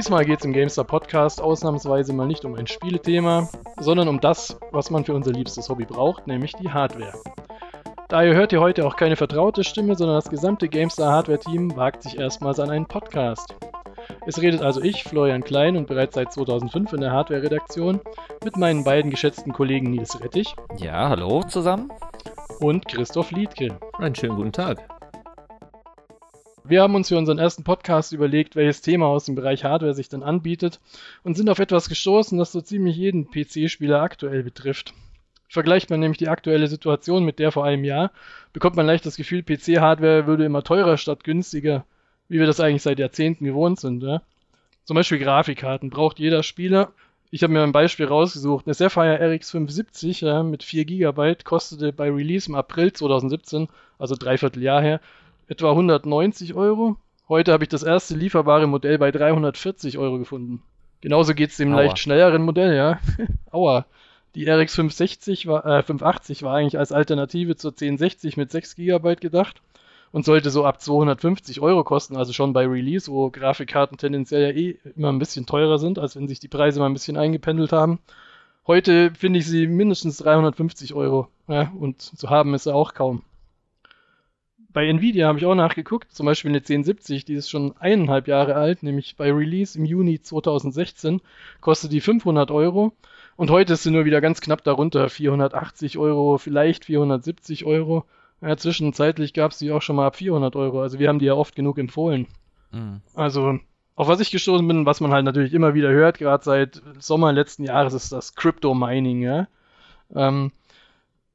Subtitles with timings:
[0.00, 3.50] Diesmal geht es im GameStar Podcast ausnahmsweise mal nicht um ein Spielethema,
[3.80, 7.12] sondern um das, was man für unser liebstes Hobby braucht, nämlich die Hardware.
[8.08, 12.18] Daher hört ihr heute auch keine vertraute Stimme, sondern das gesamte GameStar Hardware-Team wagt sich
[12.18, 13.54] erstmals an einen Podcast.
[14.24, 18.00] Es redet also ich, Florian Klein und bereits seit 2005 in der Hardware-Redaktion,
[18.42, 20.56] mit meinen beiden geschätzten Kollegen Nils Rettich.
[20.78, 21.92] Ja, hallo zusammen.
[22.58, 23.78] Und Christoph Liedke.
[23.98, 24.78] Einen schönen guten Tag.
[26.70, 30.08] Wir haben uns für unseren ersten Podcast überlegt, welches Thema aus dem Bereich Hardware sich
[30.08, 30.78] dann anbietet
[31.24, 34.94] und sind auf etwas gestoßen, das so ziemlich jeden PC-Spieler aktuell betrifft.
[35.48, 38.12] Vergleicht man nämlich die aktuelle Situation mit der vor einem Jahr,
[38.52, 41.86] bekommt man leicht das Gefühl, PC-Hardware würde immer teurer statt günstiger,
[42.28, 44.04] wie wir das eigentlich seit Jahrzehnten gewohnt sind.
[44.04, 44.22] Ja?
[44.84, 46.92] Zum Beispiel Grafikkarten braucht jeder Spieler.
[47.32, 48.68] Ich habe mir ein Beispiel rausgesucht.
[48.68, 53.66] Eine Sapphire RX 570 ja, mit 4 GB kostete bei Release im April 2017,
[53.98, 55.00] also dreiviertel Jahr her,
[55.50, 56.96] etwa 190 Euro.
[57.28, 60.62] Heute habe ich das erste lieferbare Modell bei 340 Euro gefunden.
[61.00, 61.82] Genauso geht es dem Aua.
[61.82, 63.00] leicht schnelleren Modell, ja.
[63.50, 63.84] Aua.
[64.36, 69.16] Die RX 560 war, äh, 580 war eigentlich als Alternative zur 1060 mit 6 GB
[69.16, 69.60] gedacht
[70.12, 74.50] und sollte so ab 250 Euro kosten, also schon bei Release, wo Grafikkarten tendenziell ja
[74.50, 77.72] eh immer ein bisschen teurer sind, als wenn sich die Preise mal ein bisschen eingependelt
[77.72, 77.98] haben.
[78.68, 83.24] Heute finde ich sie mindestens 350 Euro ja, und zu haben ist sie auch kaum.
[84.72, 88.54] Bei Nvidia habe ich auch nachgeguckt, zum Beispiel eine 1070, die ist schon eineinhalb Jahre
[88.54, 91.20] alt, nämlich bei Release im Juni 2016,
[91.60, 92.92] kostet die 500 Euro
[93.36, 98.04] und heute ist sie nur wieder ganz knapp darunter, 480 Euro, vielleicht 470 Euro.
[98.42, 101.26] Ja, zwischenzeitlich gab es die auch schon mal ab 400 Euro, also wir haben die
[101.26, 102.26] ja oft genug empfohlen.
[102.70, 103.00] Mhm.
[103.14, 103.58] Also,
[103.96, 107.32] auf was ich gestoßen bin, was man halt natürlich immer wieder hört, gerade seit Sommer
[107.32, 109.48] letzten Jahres, ist das Crypto Mining, ja.
[110.14, 110.52] Ähm,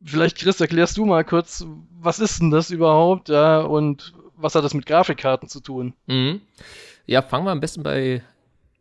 [0.06, 1.66] Vielleicht, Chris, erklärst du mal kurz,
[2.00, 5.94] was ist denn das überhaupt, ja, und was hat das mit Grafikkarten zu tun?
[6.06, 6.42] Mhm.
[7.08, 8.22] Ja, fangen wir am besten bei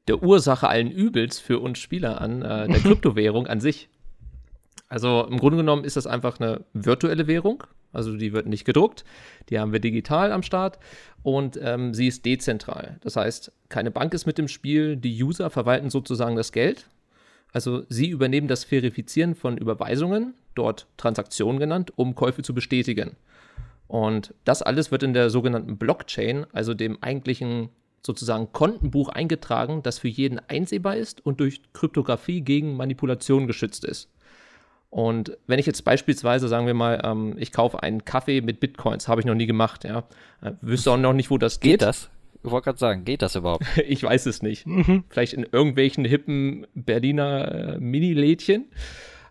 [0.06, 3.88] der Ursache allen Übels für uns Spieler an, äh, der Kryptowährung an sich.
[4.88, 9.04] Also im Grunde genommen ist das einfach eine virtuelle Währung, also die wird nicht gedruckt,
[9.48, 10.78] die haben wir digital am Start
[11.22, 12.98] und ähm, sie ist dezentral.
[13.00, 16.86] Das heißt, keine Bank ist mit im Spiel, die User verwalten sozusagen das Geld.
[17.52, 23.16] Also sie übernehmen das Verifizieren von Überweisungen dort Transaktionen genannt, um Käufe zu bestätigen.
[23.86, 27.68] Und das alles wird in der sogenannten Blockchain, also dem eigentlichen
[28.04, 34.10] sozusagen Kontenbuch eingetragen, das für jeden einsehbar ist und durch Kryptographie gegen Manipulation geschützt ist.
[34.90, 39.08] Und wenn ich jetzt beispielsweise, sagen wir mal, ähm, ich kaufe einen Kaffee mit Bitcoins,
[39.08, 40.04] habe ich noch nie gemacht, ja,
[40.40, 41.72] äh, wüsste auch noch nicht, wo das geht.
[41.72, 42.10] Geht das?
[42.44, 43.64] Ich wollte gerade sagen, geht das überhaupt?
[43.88, 44.66] ich weiß es nicht.
[44.66, 45.02] Mhm.
[45.08, 48.66] Vielleicht in irgendwelchen hippen Berliner äh, Mini-Lädchen.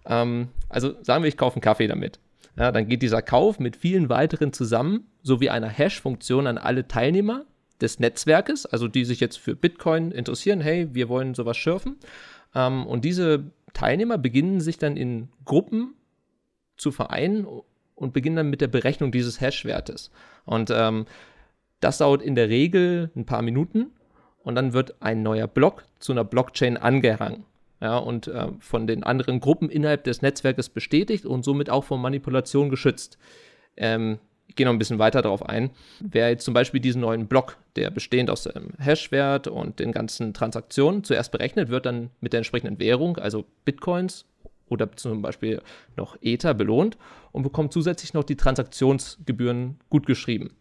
[0.06, 2.20] Ähm, also sagen wir, ich kaufe einen Kaffee damit.
[2.58, 7.46] Ja, dann geht dieser Kauf mit vielen weiteren zusammen, sowie einer Hash-Funktion an alle Teilnehmer
[7.82, 11.98] des Netzwerkes, also die sich jetzt für Bitcoin interessieren, hey, wir wollen sowas schürfen.
[12.54, 15.96] Ähm, und diese Teilnehmer beginnen sich dann in Gruppen
[16.78, 17.48] zu vereinen
[17.96, 20.12] und beginnen dann mit der Berechnung dieses Hash-Wertes.
[20.46, 21.06] Und ähm,
[21.80, 23.88] das dauert in der Regel ein paar Minuten
[24.44, 27.46] und dann wird ein neuer Block zu einer Blockchain angehangen
[27.84, 31.98] ja, und äh, von den anderen Gruppen innerhalb des Netzwerkes bestätigt und somit auch vor
[31.98, 33.18] Manipulation geschützt.
[33.76, 35.70] Ähm, ich gehe noch ein bisschen weiter darauf ein.
[36.00, 40.34] Wer jetzt zum Beispiel diesen neuen Block, der bestehend aus dem Hashwert und den ganzen
[40.34, 44.26] Transaktionen zuerst berechnet, wird dann mit der entsprechenden Währung, also Bitcoins
[44.70, 45.62] oder zum Beispiel
[45.98, 46.98] noch Ether belohnt
[47.34, 50.54] und bekommt zusätzlich noch die Transaktionsgebühren gutgeschrieben.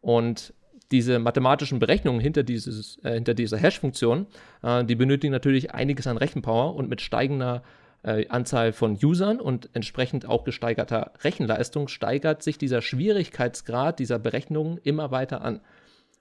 [0.00, 0.54] Und
[0.90, 4.26] diese mathematischen Berechnungen hinter, dieses, äh, hinter dieser Hash-Funktion,
[4.62, 7.62] äh, die benötigen natürlich einiges an Rechenpower und mit steigender
[8.02, 14.78] äh, Anzahl von Usern und entsprechend auch gesteigerter Rechenleistung steigert sich dieser Schwierigkeitsgrad dieser Berechnungen
[14.82, 15.60] immer weiter an.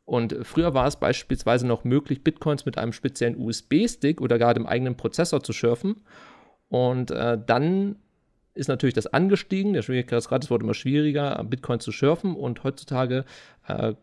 [0.06, 4.66] Und früher war es beispielsweise noch möglich, Bitcoins mit einem speziellen USB-Stick oder gar dem
[4.66, 5.98] eigenen Prozessor zu schürfen.
[6.70, 7.98] Und äh, dann
[8.54, 9.74] ist natürlich das angestiegen.
[9.74, 12.36] Der Schwierigkeitsgrad wurde immer schwieriger, Bitcoin zu schürfen.
[12.36, 13.26] Und heutzutage
[13.68, 13.94] äh,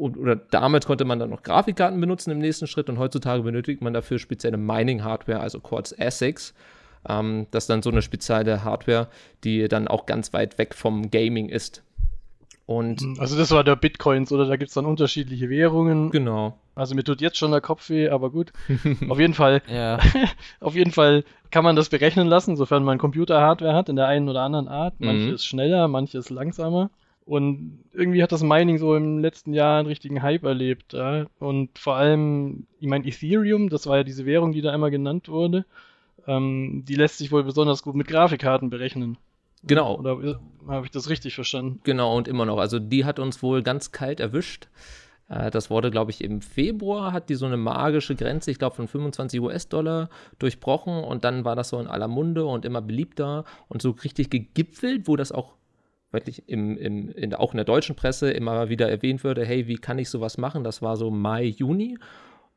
[0.00, 3.92] oder damals konnte man dann noch Grafikkarten benutzen im nächsten Schritt und heutzutage benötigt man
[3.92, 6.54] dafür spezielle Mining-Hardware, also Quartz ASICs.
[7.08, 9.08] Ähm, das ist dann so eine spezielle Hardware,
[9.44, 11.82] die dann auch ganz weit weg vom Gaming ist.
[12.66, 16.10] Und hm, also das war der Bitcoins, oder da gibt es dann unterschiedliche Währungen.
[16.10, 16.56] Genau.
[16.76, 18.52] Also mir tut jetzt schon der Kopf weh, aber gut.
[19.08, 19.60] auf jeden Fall,
[20.60, 24.28] auf jeden Fall kann man das berechnen lassen, sofern man Computer-Hardware hat, in der einen
[24.28, 24.94] oder anderen Art.
[24.98, 25.34] Manche mhm.
[25.34, 26.90] ist schneller, manche ist langsamer.
[27.30, 30.94] Und irgendwie hat das Mining so im letzten Jahr einen richtigen Hype erlebt.
[30.94, 31.26] Ja?
[31.38, 35.28] Und vor allem, ich meine, Ethereum, das war ja diese Währung, die da immer genannt
[35.28, 35.64] wurde,
[36.26, 39.16] ähm, die lässt sich wohl besonders gut mit Grafikkarten berechnen.
[39.62, 39.96] Genau.
[39.96, 41.78] Oder habe ich das richtig verstanden?
[41.84, 42.58] Genau, und immer noch.
[42.58, 44.66] Also die hat uns wohl ganz kalt erwischt.
[45.28, 48.74] Äh, das wurde, glaube ich, im Februar, hat die so eine magische Grenze, ich glaube,
[48.74, 50.10] von 25 US-Dollar
[50.40, 54.30] durchbrochen und dann war das so in aller Munde und immer beliebter und so richtig
[54.30, 55.59] gegipfelt, wo das auch
[56.10, 59.76] wirklich im, im, in, auch in der deutschen Presse immer wieder erwähnt würde, hey, wie
[59.76, 60.64] kann ich sowas machen?
[60.64, 61.98] Das war so Mai, Juni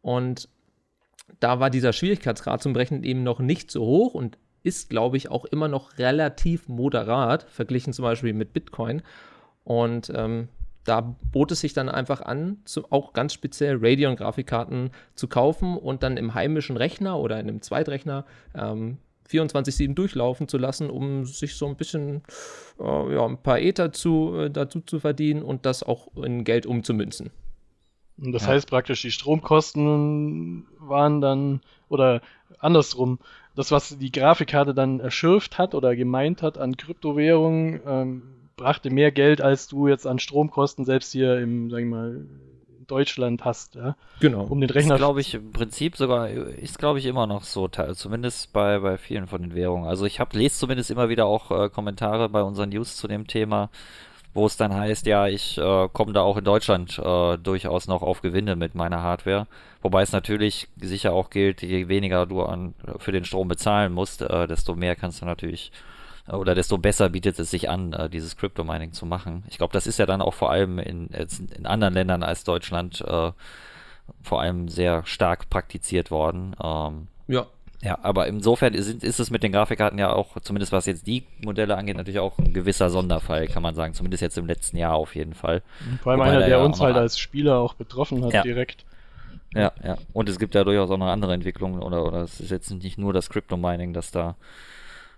[0.02, 0.50] und
[1.40, 5.30] da war dieser Schwierigkeitsgrad zum Berechnen eben noch nicht so hoch und ist, glaube ich,
[5.30, 9.02] auch immer noch relativ moderat, verglichen zum Beispiel mit Bitcoin.
[9.64, 10.48] Und ähm,
[10.86, 16.04] da bot es sich dann einfach an, zu, auch ganz speziell Radeon-Grafikkarten zu kaufen und
[16.04, 18.26] dann im heimischen Rechner oder in einem Zweitrechner
[18.56, 18.98] ähm,
[19.30, 22.24] 24-7 durchlaufen zu lassen, um sich so ein bisschen
[22.80, 26.66] äh, ja, ein paar Ether zu, äh, dazu zu verdienen und das auch in Geld
[26.66, 27.32] umzumünzen.
[28.18, 28.50] Und das ja.
[28.50, 32.22] heißt praktisch, die Stromkosten waren dann, oder
[32.60, 33.20] andersrum,
[33.56, 38.22] das, was die Grafikkarte dann erschürft hat oder gemeint hat an Kryptowährungen, ähm,
[38.56, 42.26] brachte mehr Geld, als du jetzt an Stromkosten selbst hier im, sag ich mal,
[42.94, 43.96] Deutschland hast, ja.
[44.20, 44.44] Genau.
[44.44, 44.98] Um den Rechner.
[44.98, 49.26] glaube ich im Prinzip sogar, ist glaube ich immer noch so, zumindest bei, bei vielen
[49.26, 49.88] von den Währungen.
[49.88, 53.26] Also ich habe lese zumindest immer wieder auch äh, Kommentare bei unseren News zu dem
[53.26, 53.72] Thema,
[54.36, 58.04] wo es dann heißt, ja, ich äh, komme da auch in Deutschland äh, durchaus noch
[58.04, 59.48] auf Gewinne mit meiner Hardware.
[59.82, 64.22] Wobei es natürlich sicher auch gilt, je weniger du an, für den Strom bezahlen musst,
[64.22, 65.94] äh, desto mehr kannst du natürlich äh,
[66.32, 69.44] oder desto besser bietet es sich an, äh, dieses Crypto-Mining zu machen.
[69.50, 73.02] Ich glaube, das ist ja dann auch vor allem in, in anderen Ländern als Deutschland
[73.02, 73.32] äh,
[74.22, 76.56] vor allem sehr stark praktiziert worden.
[76.62, 77.46] Ähm, ja.
[77.82, 81.26] Ja, aber insofern ist, ist es mit den Grafikkarten ja auch, zumindest was jetzt die
[81.44, 83.94] Modelle angeht, natürlich auch ein gewisser Sonderfall, kann man sagen.
[83.94, 85.62] Zumindest jetzt im letzten Jahr auf jeden Fall.
[86.02, 88.42] Vor allem Wobei einer, der ja uns halt als Spieler auch betroffen hat, ja.
[88.42, 88.86] direkt.
[89.54, 89.98] Ja, ja.
[90.14, 92.98] Und es gibt ja durchaus auch noch andere Entwicklungen oder, oder es ist jetzt nicht
[92.98, 94.38] nur das Crypto-Mining, das da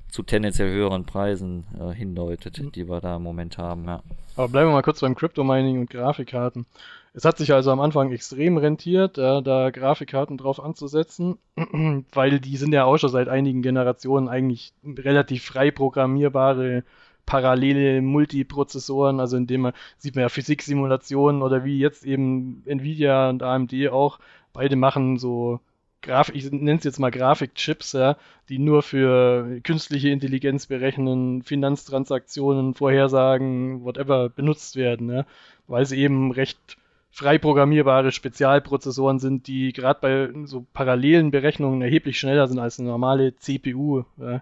[0.10, 2.72] zu tendenziell höheren Preisen äh, hindeutet, mhm.
[2.72, 4.02] die wir da im Moment haben, ja.
[4.36, 6.66] Aber bleiben wir mal kurz beim Crypto-Mining und Grafikkarten.
[7.14, 11.38] Es hat sich also am Anfang extrem rentiert, äh, da Grafikkarten drauf anzusetzen,
[12.14, 16.84] weil die sind ja auch schon seit einigen Generationen eigentlich relativ frei programmierbare
[17.26, 23.42] parallele Multiprozessoren, also indem man sieht man ja Physiksimulationen oder wie jetzt eben Nvidia und
[23.44, 24.20] AMD auch,
[24.54, 25.60] beide machen so
[26.06, 28.16] Grafik, ich nenne es jetzt mal Grafikchips, ja,
[28.48, 35.26] die nur für künstliche Intelligenz berechnen, Finanztransaktionen, Vorhersagen, whatever benutzt werden, ja,
[35.68, 36.78] weil sie eben recht
[37.10, 42.90] frei programmierbare Spezialprozessoren sind, die gerade bei so parallelen Berechnungen erheblich schneller sind als eine
[42.90, 44.42] normale CPU, ja,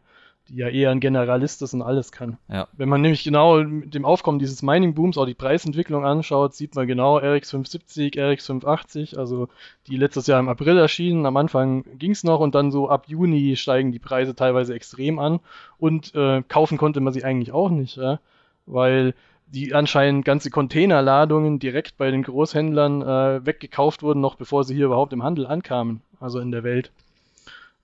[0.50, 2.38] die ja eher ein Generalist ist und alles kann.
[2.50, 2.68] Ja.
[2.74, 6.86] Wenn man nämlich genau mit dem Aufkommen dieses Mining-Booms auch die Preisentwicklung anschaut, sieht man
[6.88, 9.48] genau RX 570, RX 580, also
[9.88, 11.26] die letztes Jahr im April erschienen.
[11.26, 15.18] Am Anfang ging es noch und dann so ab Juni steigen die Preise teilweise extrem
[15.20, 15.40] an
[15.78, 18.20] und äh, kaufen konnte man sie eigentlich auch nicht, ja,
[18.66, 19.14] weil
[19.48, 24.88] die anscheinend ganze Containerladungen direkt bei den Großhändlern äh, weggekauft wurden, noch bevor sie hier
[24.88, 26.92] überhaupt im Handel ankamen, also in der Welt.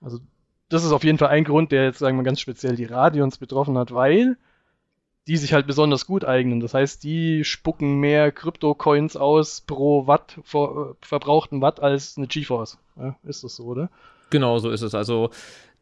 [0.02, 0.18] Also
[0.70, 3.36] das ist auf jeden Fall ein Grund, der jetzt, sagen wir ganz speziell die Radions
[3.38, 4.36] betroffen hat, weil
[5.26, 6.60] die sich halt besonders gut eignen.
[6.60, 12.26] Das heißt, die spucken mehr Krypto-Coins aus pro Watt, vor, äh, verbrauchten Watt als eine
[12.26, 12.78] GeForce.
[12.96, 13.90] Ja, ist das so, oder?
[14.30, 14.94] Genau, so ist es.
[14.94, 15.30] Also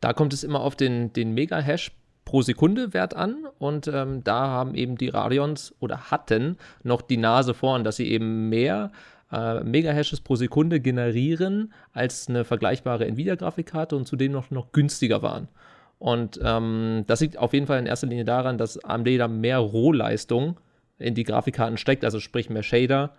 [0.01, 1.93] da kommt es immer auf den, den Mega-Hash
[2.25, 7.17] pro Sekunde Wert an und ähm, da haben eben die Radions oder hatten noch die
[7.17, 8.91] Nase vorn, dass sie eben mehr
[9.33, 15.49] äh, Megahashes pro Sekunde generieren als eine vergleichbare Nvidia-Grafikkarte und zudem noch, noch günstiger waren.
[15.99, 19.59] Und ähm, das liegt auf jeden Fall in erster Linie daran, dass AMD da mehr
[19.59, 20.59] Rohleistung
[20.99, 23.15] in die Grafikkarten steckt, also sprich mehr Shader.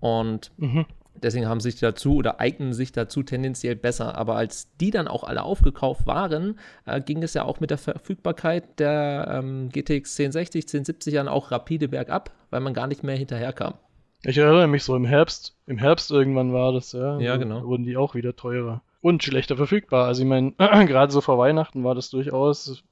[0.00, 0.86] Und mhm.
[1.22, 4.16] Deswegen haben sich dazu oder eignen sich dazu tendenziell besser.
[4.16, 7.78] Aber als die dann auch alle aufgekauft waren, äh, ging es ja auch mit der
[7.78, 13.16] Verfügbarkeit der ähm, GTX 1060, 1070 dann auch rapide bergab, weil man gar nicht mehr
[13.16, 13.74] hinterherkam.
[14.22, 17.18] Ich erinnere mich so im Herbst, im Herbst irgendwann war das, ja.
[17.18, 17.62] Ja, genau.
[17.64, 18.82] Wurden die auch wieder teurer.
[19.00, 20.06] Und schlechter verfügbar.
[20.06, 22.82] Also ich meine, gerade so vor Weihnachten war das durchaus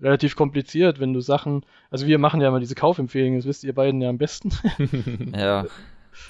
[0.00, 3.74] relativ kompliziert, wenn du Sachen, also wir machen ja mal diese Kaufempfehlungen, das wisst ihr
[3.74, 4.50] beiden ja am besten.
[5.36, 5.66] ja.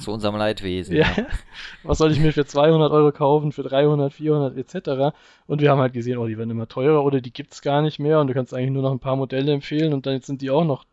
[0.01, 0.97] Zu unserem Leidwesen.
[0.97, 1.07] Ja.
[1.17, 1.27] ja.
[1.83, 5.17] Was soll ich mir für 200 Euro kaufen, für 300, 400 etc.
[5.47, 7.81] Und wir haben halt gesehen, oh, die werden immer teurer oder die gibt es gar
[7.81, 10.43] nicht mehr und du kannst eigentlich nur noch ein paar Modelle empfehlen und dann sind
[10.43, 10.85] die auch noch,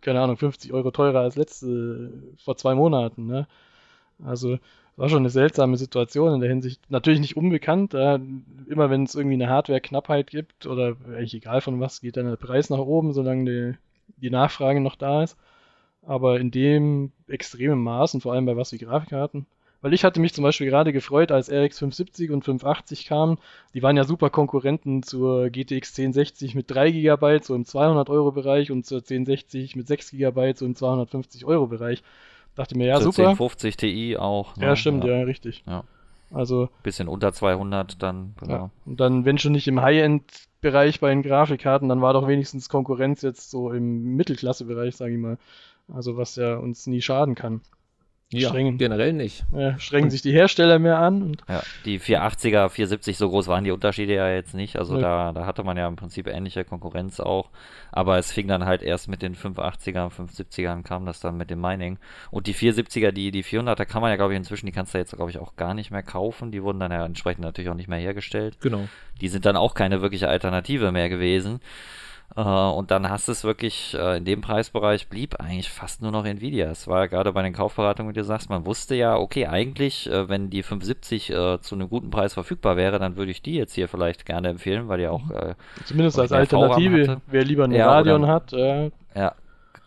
[0.00, 2.12] keine Ahnung, 50 Euro teurer als letzte
[2.42, 3.26] vor zwei Monaten.
[3.26, 3.46] Ne?
[4.24, 4.58] Also
[4.96, 6.80] war schon eine seltsame Situation in der Hinsicht.
[6.90, 7.94] Natürlich nicht unbekannt.
[7.94, 8.18] Äh,
[8.68, 12.36] immer wenn es irgendwie eine Hardware-Knappheit gibt oder eigentlich egal von was, geht dann der
[12.36, 13.78] Preis nach oben, solange die,
[14.20, 15.36] die Nachfrage noch da ist
[16.08, 19.46] aber in dem extremen Maß und vor allem bei was wie Grafikkarten.
[19.80, 23.38] Weil ich hatte mich zum Beispiel gerade gefreut, als RX 570 und 580 kamen.
[23.74, 28.32] Die waren ja super Konkurrenten zur GTX 1060 mit 3 GB, so im 200 Euro
[28.32, 32.02] Bereich und zur 1060 mit 6 GB, so im 250 Euro Bereich.
[32.56, 33.28] Dachte mir, ja, Für super.
[33.28, 34.56] 1050 Ti auch.
[34.56, 34.66] ne?
[34.66, 35.62] Ja, stimmt, ja, richtig.
[35.64, 35.84] Ja.
[36.32, 38.52] Also, Bisschen unter 200 dann, genau.
[38.52, 38.70] ja.
[38.84, 43.22] Und dann, wenn schon nicht im High-End-Bereich bei den Grafikkarten, dann war doch wenigstens Konkurrenz
[43.22, 45.38] jetzt so im Mittelklasse-Bereich, sage ich mal.
[45.86, 47.60] Also, was ja uns nie schaden kann.
[48.30, 48.76] Ja, Strengen.
[48.76, 49.46] generell nicht.
[49.52, 53.64] Ja, strengen sich die Hersteller mehr an und Ja, die 480er, 470, so groß waren
[53.64, 54.76] die Unterschiede ja jetzt nicht.
[54.76, 55.00] Also Nö.
[55.00, 57.48] da, da hatte man ja im Prinzip ähnliche Konkurrenz auch.
[57.90, 61.62] Aber es fing dann halt erst mit den 580er, 570ern kam das dann mit dem
[61.62, 61.96] Mining.
[62.30, 64.98] Und die 470er, die, die 400er kann man ja, glaube ich, inzwischen, die kannst du
[64.98, 66.52] jetzt, glaube ich, auch gar nicht mehr kaufen.
[66.52, 68.58] Die wurden dann ja entsprechend natürlich auch nicht mehr hergestellt.
[68.60, 68.88] Genau.
[69.22, 71.60] Die sind dann auch keine wirkliche Alternative mehr gewesen.
[72.36, 76.12] Äh, und dann hast du es wirklich, äh, in dem Preisbereich blieb eigentlich fast nur
[76.12, 76.70] noch Nvidia.
[76.70, 80.08] Es war ja gerade bei den Kaufberatungen, wie du sagst, man wusste ja, okay, eigentlich,
[80.10, 83.54] äh, wenn die 570 äh, zu einem guten Preis verfügbar wäre, dann würde ich die
[83.54, 85.54] jetzt hier vielleicht gerne empfehlen, weil die auch, äh,
[85.84, 89.34] zumindest als Alternative, wer lieber ein Ja, Radeon hat, äh, ja,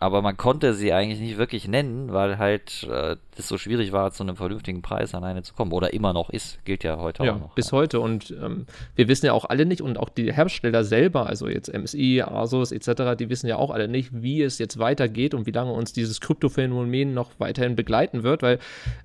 [0.02, 4.10] aber man konnte sie eigentlich nicht wirklich nennen, weil halt äh, es so schwierig war,
[4.10, 5.70] zu einem vernünftigen Preis an eine zu kommen.
[5.70, 7.54] Oder immer noch ist, gilt ja heute Ja, auch noch.
[7.54, 8.00] bis heute.
[8.00, 8.66] Und ähm,
[8.96, 12.72] wir wissen ja auch alle nicht, und auch die Hersteller selber, also jetzt MSI, Asus
[12.72, 15.92] etc., die wissen ja auch alle nicht, wie es jetzt weitergeht und wie lange uns
[15.92, 18.58] dieses Kryptophänomen noch weiterhin begleiten wird, weil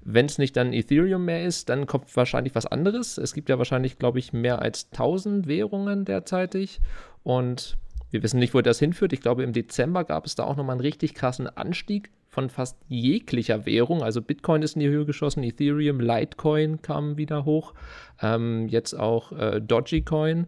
[0.03, 3.19] wenn es nicht dann Ethereum mehr ist, dann kommt wahrscheinlich was anderes.
[3.19, 6.79] Es gibt ja wahrscheinlich, glaube ich, mehr als 1000 Währungen derzeitig
[7.21, 7.77] und
[8.09, 9.13] wir wissen nicht, wo das hinführt.
[9.13, 12.77] Ich glaube, im Dezember gab es da auch nochmal einen richtig krassen Anstieg von fast
[12.87, 14.03] jeglicher Währung.
[14.03, 17.73] Also Bitcoin ist in die Höhe geschossen, Ethereum, Litecoin kam wieder hoch,
[18.21, 20.47] ähm, jetzt auch äh, Dogecoin.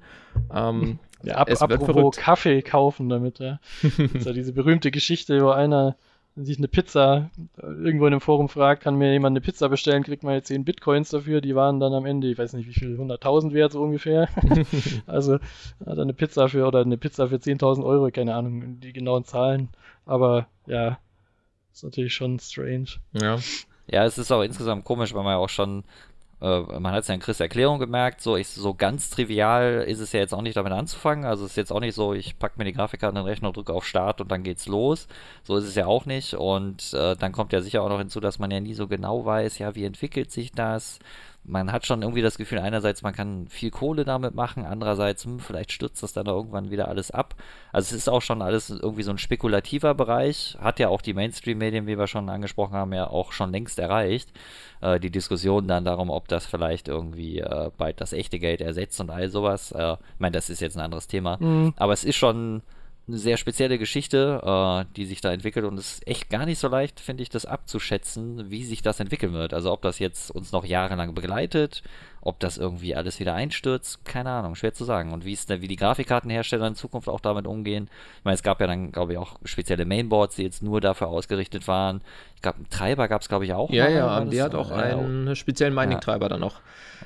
[0.53, 2.17] Ähm, ja, ab, Es wird apropos verrückt.
[2.17, 3.59] Kaffee kaufen damit, ja.
[3.81, 5.97] Das ist ja diese berühmte Geschichte, wo einer
[6.45, 10.03] sich eine Pizza äh, irgendwo in einem Forum fragt, kann mir jemand eine Pizza bestellen,
[10.03, 12.73] kriegt man jetzt 10 Bitcoins dafür, die waren dann am Ende, ich weiß nicht wie
[12.73, 14.29] viel, 100.000 wert so ungefähr.
[15.07, 15.35] also
[15.85, 19.25] hat er eine Pizza für, oder eine Pizza für 10.000 Euro, keine Ahnung, die genauen
[19.25, 19.69] Zahlen,
[20.05, 20.99] aber ja,
[21.73, 22.89] ist natürlich schon strange.
[23.13, 23.37] ja.
[23.91, 25.83] Ja, es ist auch insgesamt komisch, weil man ja auch schon,
[26.41, 29.99] äh, man hat es ja in Chris Erklärung gemerkt, so, ich, so ganz trivial ist
[29.99, 31.25] es ja jetzt auch nicht damit anzufangen.
[31.25, 33.51] Also es ist jetzt auch nicht so, ich packe mir die Grafikkarte in den Rechner,
[33.51, 35.07] drücke auf Start und dann geht's los.
[35.43, 36.33] So ist es ja auch nicht.
[36.35, 39.25] Und äh, dann kommt ja sicher auch noch hinzu, dass man ja nie so genau
[39.25, 40.99] weiß, ja, wie entwickelt sich das.
[41.43, 45.39] Man hat schon irgendwie das Gefühl, einerseits, man kann viel Kohle damit machen, andererseits, hm,
[45.39, 47.35] vielleicht stürzt das dann irgendwann wieder alles ab.
[47.71, 51.13] Also es ist auch schon alles irgendwie so ein spekulativer Bereich, hat ja auch die
[51.13, 54.31] Mainstream-Medien, wie wir schon angesprochen haben, ja auch schon längst erreicht.
[54.81, 58.99] Äh, die Diskussion dann darum, ob das vielleicht irgendwie äh, bald das echte Geld ersetzt
[59.01, 59.71] und all sowas.
[59.71, 61.37] Äh, ich meine, das ist jetzt ein anderes Thema.
[61.39, 61.73] Mhm.
[61.77, 62.61] Aber es ist schon
[63.09, 66.59] eine sehr spezielle Geschichte, äh, die sich da entwickelt und es ist echt gar nicht
[66.59, 69.53] so leicht, finde ich, das abzuschätzen, wie sich das entwickeln wird.
[69.53, 71.83] Also ob das jetzt uns noch jahrelang begleitet,
[72.21, 75.11] ob das irgendwie alles wieder einstürzt, keine Ahnung, schwer zu sagen.
[75.11, 77.89] Und wie es wie die Grafikkartenhersteller in Zukunft auch damit umgehen.
[78.19, 81.07] Ich meine, es gab ja dann, glaube ich, auch spezielle Mainboards, die jetzt nur dafür
[81.07, 82.01] ausgerichtet waren.
[82.35, 83.69] Ich glaube, einen Treiber gab es, glaube ich, auch.
[83.71, 86.61] Ja, mal, ja, AMD hat auch ja, einen speziellen Mining-Treiber dann noch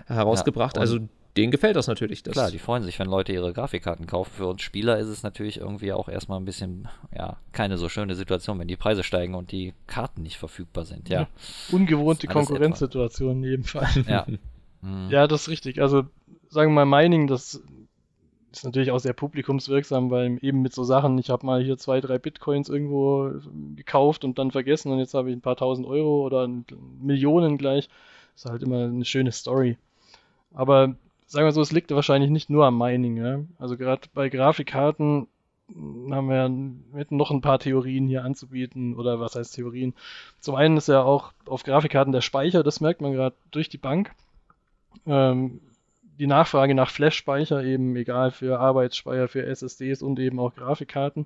[0.07, 0.75] herausgebracht.
[0.75, 0.99] Ja, also
[1.37, 2.23] denen gefällt das natürlich.
[2.23, 4.31] Das Klar, die freuen sich, wenn Leute ihre Grafikkarten kaufen.
[4.35, 8.15] Für uns Spieler ist es natürlich irgendwie auch erstmal ein bisschen, ja, keine so schöne
[8.15, 11.09] Situation, wenn die Preise steigen und die Karten nicht verfügbar sind.
[11.09, 11.27] Ja,
[11.71, 13.89] Ungewohnte Alles Konkurrenzsituation in jedem Fall.
[14.07, 14.25] ja.
[14.83, 15.09] Mhm.
[15.09, 15.81] Ja, das ist richtig.
[15.81, 16.03] Also
[16.49, 17.63] sagen wir mal, Mining, das
[18.51, 22.01] ist natürlich auch sehr publikumswirksam, weil eben mit so Sachen, ich habe mal hier zwei,
[22.01, 23.31] drei Bitcoins irgendwo
[23.75, 26.47] gekauft und dann vergessen und jetzt habe ich ein paar tausend Euro oder
[27.01, 27.89] Millionen gleich.
[28.35, 29.77] Ist halt immer eine schöne Story.
[30.53, 30.95] Aber
[31.33, 33.17] sagen wir so, es liegt wahrscheinlich nicht nur am Mining.
[33.17, 33.39] Ja?
[33.57, 35.27] Also gerade bei Grafikkarten
[36.11, 39.95] haben wir, hätten noch ein paar Theorien hier anzubieten oder was heißt Theorien?
[40.39, 43.79] Zum einen ist ja auch auf Grafikkarten der Speicher, das merkt man gerade durch die
[43.79, 44.11] Bank.
[45.07, 45.59] Ähm,
[46.19, 51.25] die Nachfrage nach Flash-Speicher eben, egal für Arbeitsspeicher, für SSDs und eben auch Grafikkarten,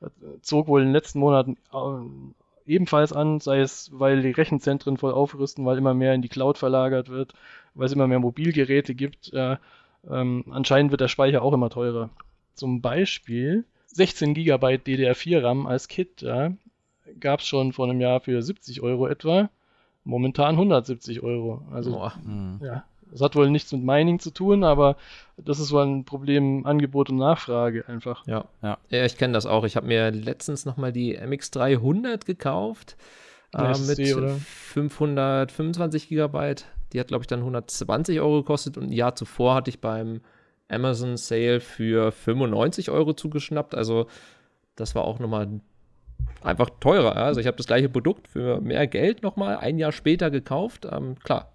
[0.00, 0.06] äh,
[0.42, 2.39] zog wohl in den letzten Monaten äh,
[2.70, 6.56] ebenfalls an, sei es, weil die Rechenzentren voll aufrüsten, weil immer mehr in die Cloud
[6.56, 7.34] verlagert wird,
[7.74, 9.32] weil es immer mehr Mobilgeräte gibt.
[9.32, 9.56] Äh,
[10.08, 12.10] ähm, anscheinend wird der Speicher auch immer teurer.
[12.54, 16.52] Zum Beispiel 16 GB DDR4 RAM als Kit ja,
[17.18, 19.50] gab es schon vor einem Jahr für 70 Euro etwa.
[20.04, 21.62] Momentan 170 Euro.
[21.72, 22.14] Also Boah.
[22.24, 22.60] Mhm.
[22.62, 24.96] ja, das hat wohl nichts mit Mining zu tun, aber
[25.36, 28.26] das ist wohl ein Problem Angebot und Nachfrage einfach.
[28.26, 28.44] Ja.
[28.62, 28.78] Ja.
[28.88, 29.64] ja, ich kenne das auch.
[29.64, 32.96] Ich habe mir letztens nochmal die MX300 gekauft
[33.54, 34.36] äh, mit oder?
[34.36, 36.66] 525 Gigabyte.
[36.92, 40.20] Die hat, glaube ich, dann 120 Euro gekostet und ein Jahr zuvor hatte ich beim
[40.68, 43.74] Amazon Sale für 95 Euro zugeschnappt.
[43.74, 44.06] Also
[44.76, 45.60] das war auch nochmal
[46.42, 47.16] einfach teurer.
[47.16, 50.86] Also ich habe das gleiche Produkt für mehr Geld nochmal ein Jahr später gekauft.
[50.90, 51.52] Ähm, klar,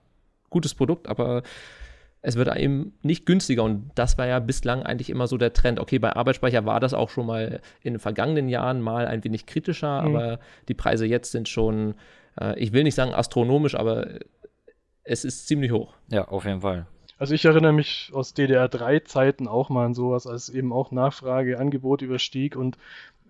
[0.55, 1.43] gutes Produkt, aber
[2.21, 5.79] es wird eben nicht günstiger und das war ja bislang eigentlich immer so der Trend.
[5.79, 9.45] Okay, bei Arbeitsspeicher war das auch schon mal in den vergangenen Jahren mal ein wenig
[9.45, 10.07] kritischer, Mhm.
[10.15, 11.93] aber die Preise jetzt sind schon
[12.41, 14.07] äh, ich will nicht sagen astronomisch, aber
[15.03, 15.93] es ist ziemlich hoch.
[16.09, 16.88] Ja, auf jeden Fall.
[17.17, 22.01] Also ich erinnere mich aus DDR3-Zeiten auch mal an sowas, als eben auch Nachfrage, Angebot
[22.01, 22.77] überstieg und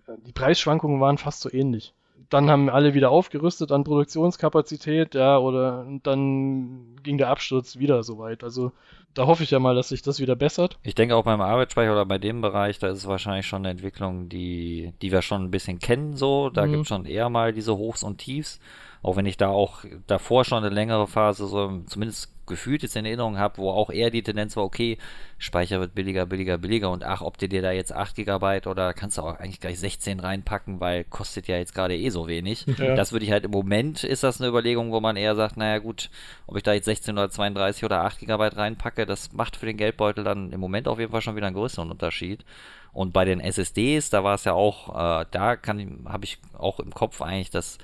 [0.08, 1.92] äh, die Preisschwankungen waren fast so ähnlich.
[2.28, 8.18] Dann haben alle wieder aufgerüstet an Produktionskapazität, ja, oder dann ging der Absturz wieder so
[8.18, 8.42] weit.
[8.42, 8.72] Also
[9.14, 10.78] da hoffe ich ja mal, dass sich das wieder bessert.
[10.82, 13.70] Ich denke auch beim Arbeitsspeicher oder bei dem Bereich, da ist es wahrscheinlich schon eine
[13.70, 16.50] Entwicklung, die, die wir schon ein bisschen kennen, so.
[16.50, 16.70] Da mhm.
[16.72, 18.60] gibt es schon eher mal diese Hochs und Tiefs.
[19.02, 23.04] Auch wenn ich da auch davor schon eine längere Phase so zumindest gefühlt jetzt in
[23.04, 24.98] Erinnerung habe, wo auch eher die Tendenz war, okay,
[25.38, 28.94] Speicher wird billiger, billiger, billiger und ach, ob du dir da jetzt 8 GB oder
[28.94, 32.66] kannst du auch eigentlich gleich 16 reinpacken, weil kostet ja jetzt gerade eh so wenig.
[32.78, 32.94] Ja.
[32.94, 35.78] Das würde ich halt im Moment ist das eine Überlegung, wo man eher sagt, naja
[35.78, 36.10] gut,
[36.46, 39.76] ob ich da jetzt 16 oder 32 oder 8 GB reinpacke, das macht für den
[39.76, 42.44] Geldbeutel dann im Moment auf jeden Fall schon wieder einen größeren Unterschied.
[42.92, 44.88] Und bei den SSDs, da war es ja auch,
[45.20, 47.76] äh, da kann habe ich auch im Kopf eigentlich das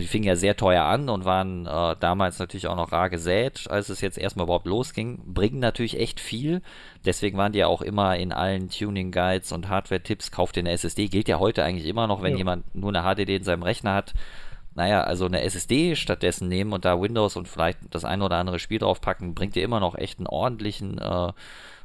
[0.00, 3.66] die fingen ja sehr teuer an und waren äh, damals natürlich auch noch rar gesät,
[3.70, 5.20] als es jetzt erstmal überhaupt losging.
[5.24, 6.62] Bringen natürlich echt viel.
[7.04, 11.08] Deswegen waren die ja auch immer in allen Tuning-Guides und Hardware-Tipps, kauft eine SSD.
[11.08, 12.38] Gilt ja heute eigentlich immer noch, wenn ja.
[12.38, 14.14] jemand nur eine HDD in seinem Rechner hat.
[14.74, 18.58] Naja, also eine SSD stattdessen nehmen und da Windows und vielleicht das eine oder andere
[18.58, 21.32] Spiel draufpacken, bringt dir immer noch echt einen ordentlichen äh,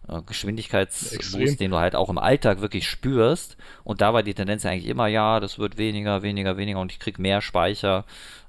[0.07, 3.57] äh, Geschwindigkeitsboost, den du halt auch im Alltag wirklich spürst.
[3.83, 6.99] Und da war die Tendenz eigentlich immer, ja, das wird weniger, weniger, weniger und ich
[6.99, 8.05] krieg mehr Speicher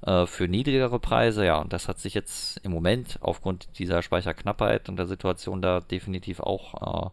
[0.06, 1.44] äh, für niedrigere Preise.
[1.44, 5.80] Ja, und das hat sich jetzt im Moment aufgrund dieser Speicherknappheit und der Situation da
[5.80, 7.10] definitiv auch äh,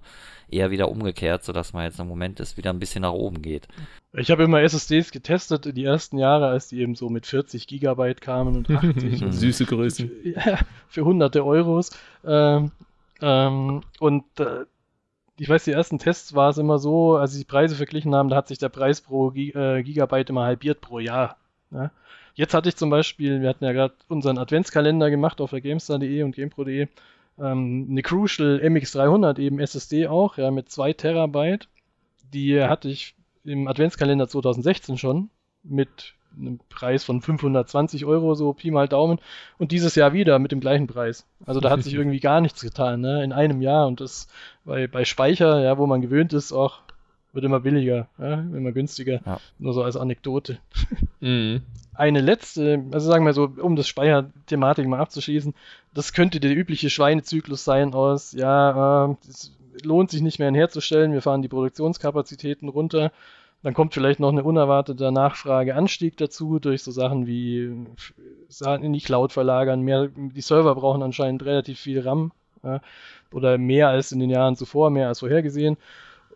[0.49, 3.67] eher wieder umgekehrt, sodass man jetzt im Moment es wieder ein bisschen nach oben geht.
[4.13, 8.21] Ich habe immer SSDs getestet die ersten Jahre, als die eben so mit 40 Gigabyte
[8.21, 9.23] kamen und 80.
[9.29, 10.11] Süße Größen.
[10.23, 11.91] Ja, für hunderte Euros.
[12.25, 12.71] Ähm,
[13.21, 14.65] ähm, und äh,
[15.39, 18.29] ich weiß, die ersten Tests war es immer so, als sie die Preise verglichen haben,
[18.29, 21.37] da hat sich der Preis pro G äh, Gigabyte immer halbiert pro Jahr.
[21.71, 21.91] Ja?
[22.35, 26.23] Jetzt hatte ich zum Beispiel, wir hatten ja gerade unseren Adventskalender gemacht auf der GameStar.de
[26.23, 26.87] und GamePro.de,
[27.39, 31.67] ähm, eine Crucial MX300 eben SSD auch, ja, mit 2 Terabyte.
[32.33, 35.29] Die hatte ich im Adventskalender 2016 schon
[35.63, 39.19] mit einem Preis von 520 Euro, so Pi mal Daumen.
[39.57, 41.25] Und dieses Jahr wieder mit dem gleichen Preis.
[41.45, 43.23] Also da hat sich irgendwie gar nichts getan, ne?
[43.23, 43.87] In einem Jahr.
[43.87, 44.27] Und das
[44.65, 46.79] bei, bei Speicher, ja, wo man gewöhnt ist, auch
[47.33, 48.33] wird immer billiger, ja?
[48.35, 49.21] immer günstiger.
[49.25, 49.39] Ja.
[49.59, 50.59] Nur so als Anekdote.
[51.19, 51.61] Mhm.
[51.93, 55.55] Eine letzte, also sagen wir so, um das Speicherthematik mal abzuschließen,
[55.93, 59.51] das könnte der übliche Schweinezyklus sein aus, ja, äh, es
[59.83, 63.11] lohnt sich nicht mehr herzustellen, wir fahren die Produktionskapazitäten runter
[63.63, 67.85] dann kommt vielleicht noch eine unerwartete Nachfrageanstieg dazu durch so Sachen wie
[68.81, 69.81] in die Cloud verlagern.
[69.81, 72.31] Mehr, die Server brauchen anscheinend relativ viel RAM
[72.63, 72.81] ja,
[73.33, 75.77] oder mehr als in den Jahren zuvor, mehr als vorhergesehen.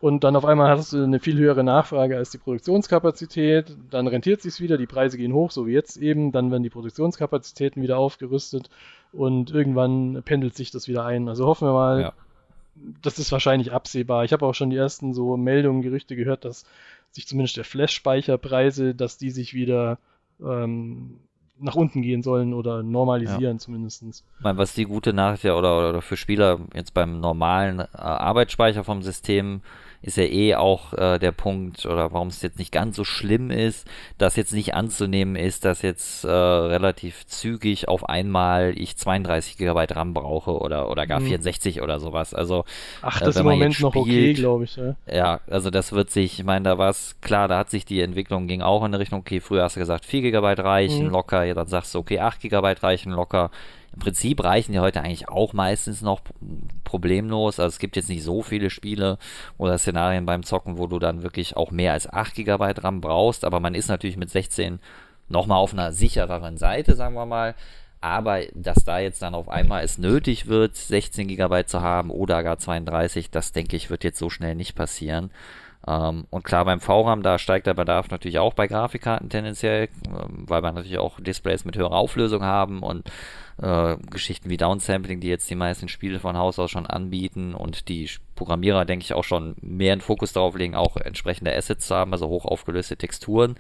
[0.02, 3.78] Und dann auf einmal hast du eine viel höhere Nachfrage als die Produktionskapazität.
[3.92, 6.32] Dann rentiert sich wieder, die Preise gehen hoch, so wie jetzt eben.
[6.32, 8.72] Dann werden die Produktionskapazitäten wieder aufgerüstet
[9.14, 11.30] und irgendwann pendelt sich das wieder ein.
[11.30, 12.14] Also hoffen wir mal, ja.
[13.04, 14.26] das ist wahrscheinlich absehbar.
[14.26, 16.66] Ich habe auch schon die ersten so Meldungen, Gerüchte gehört, dass
[17.12, 20.00] sich zumindest der Flash-Speicherpreise, dass die sich wieder
[20.44, 21.20] ähm,
[21.60, 23.58] nach unten gehen sollen oder normalisieren ja.
[23.58, 24.02] zumindest.
[24.02, 27.86] Ich meine, was die gute Nachricht ja oder, oder für Spieler jetzt beim normalen äh,
[27.94, 29.62] Arbeitsspeicher vom System
[30.02, 33.52] ist ja eh auch äh, der Punkt, oder warum es jetzt nicht ganz so schlimm
[33.52, 33.88] ist,
[34.18, 39.86] dass jetzt nicht anzunehmen ist, dass jetzt äh, relativ zügig auf einmal ich 32 GB
[39.92, 41.28] RAM brauche oder, oder gar mhm.
[41.28, 42.34] 64 oder sowas.
[42.34, 42.66] Also,
[43.02, 44.76] Ach, äh, das ist im Moment noch okay, glaube ich.
[44.76, 44.96] Ja.
[45.12, 48.02] ja, also das wird sich, ich meine, da war es klar, da hat sich die
[48.02, 51.12] Entwicklung ging auch in eine Richtung, okay, früher hast du gesagt 4 GB reichen mhm.
[51.12, 53.52] locker, ja, dann sagst du, okay, 8 GB reichen locker.
[53.94, 56.22] Im Prinzip reichen die heute eigentlich auch meistens noch
[56.84, 57.60] problemlos.
[57.60, 59.18] Also es gibt jetzt nicht so viele Spiele
[59.58, 63.44] oder Szenarien beim Zocken, wo du dann wirklich auch mehr als 8 GB RAM brauchst,
[63.44, 64.80] aber man ist natürlich mit 16
[65.28, 67.56] nochmal auf einer sichereren Seite, sagen wir mal.
[68.00, 72.42] Aber dass da jetzt dann auf einmal es nötig wird, 16 GB zu haben oder
[72.44, 75.32] gar 32, das denke ich, wird jetzt so schnell nicht passieren.
[75.88, 80.46] Ähm, und klar, beim VRAM, da steigt der Bedarf natürlich auch bei Grafikkarten tendenziell, ähm,
[80.48, 83.10] weil wir natürlich auch Displays mit höherer Auflösung haben und
[83.62, 87.90] äh, Geschichten wie Downsampling, die jetzt die meisten Spiele von Haus aus schon anbieten und
[87.90, 91.96] die Programmierer, denke ich, auch schon mehr einen Fokus darauf legen, auch entsprechende Assets zu
[91.96, 93.56] haben, also hoch aufgelöste Texturen.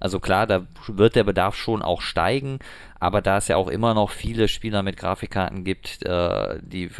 [0.00, 2.58] Also klar, da wird der Bedarf schon auch steigen,
[3.00, 6.90] aber da es ja auch immer noch viele Spieler mit Grafikkarten gibt, äh, die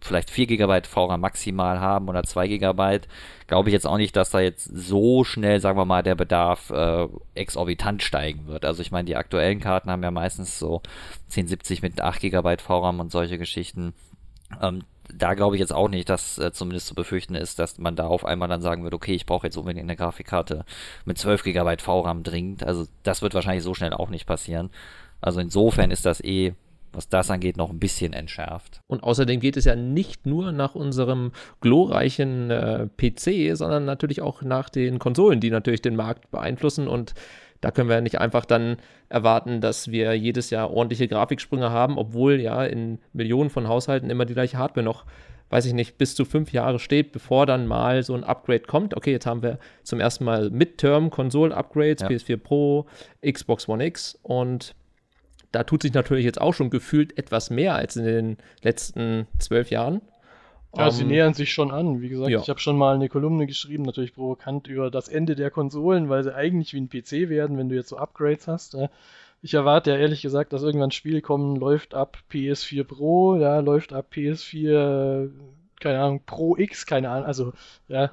[0.00, 3.00] vielleicht 4 GB VRAM maximal haben oder 2 GB,
[3.46, 6.70] glaube ich jetzt auch nicht, dass da jetzt so schnell, sagen wir mal, der Bedarf
[6.70, 8.64] äh, exorbitant steigen wird.
[8.64, 10.82] Also ich meine, die aktuellen Karten haben ja meistens so
[11.30, 13.94] 1070 mit 8 GB VRAM und solche Geschichten.
[14.60, 17.96] Ähm, da glaube ich jetzt auch nicht, dass äh, zumindest zu befürchten ist, dass man
[17.96, 20.64] da auf einmal dann sagen wird, okay, ich brauche jetzt unbedingt eine Grafikkarte
[21.04, 22.64] mit 12 GB VRAM dringend.
[22.64, 24.70] Also das wird wahrscheinlich so schnell auch nicht passieren.
[25.20, 26.54] Also insofern ist das eh
[26.92, 28.80] was das angeht, noch ein bisschen entschärft.
[28.86, 34.42] Und außerdem geht es ja nicht nur nach unserem glorreichen äh, PC, sondern natürlich auch
[34.42, 37.14] nach den Konsolen, die natürlich den Markt beeinflussen und
[37.62, 38.76] da können wir nicht einfach dann
[39.08, 44.26] erwarten, dass wir jedes Jahr ordentliche Grafiksprünge haben, obwohl ja in Millionen von Haushalten immer
[44.26, 45.06] die gleiche Hardware noch,
[45.48, 48.96] weiß ich nicht, bis zu fünf Jahre steht, bevor dann mal so ein Upgrade kommt.
[48.96, 52.08] Okay, jetzt haben wir zum ersten Mal Midterm-Konsol-Upgrades, ja.
[52.08, 52.86] PS4 Pro,
[53.24, 54.74] Xbox One X und
[55.52, 59.70] da tut sich natürlich jetzt auch schon gefühlt etwas mehr als in den letzten zwölf
[59.70, 60.00] Jahren.
[60.76, 62.00] Ja, sie ähm, nähern sich schon an.
[62.00, 62.40] Wie gesagt, ja.
[62.40, 66.22] ich habe schon mal eine Kolumne geschrieben, natürlich provokant, über das Ende der Konsolen, weil
[66.22, 68.76] sie eigentlich wie ein PC werden, wenn du jetzt so Upgrades hast.
[69.42, 73.58] Ich erwarte ja ehrlich gesagt, dass irgendwann ein Spiel kommen, läuft ab PS4 Pro, ja,
[73.58, 75.30] läuft ab PS4,
[75.80, 77.52] keine Ahnung, Pro X, keine Ahnung, also,
[77.88, 78.12] ja,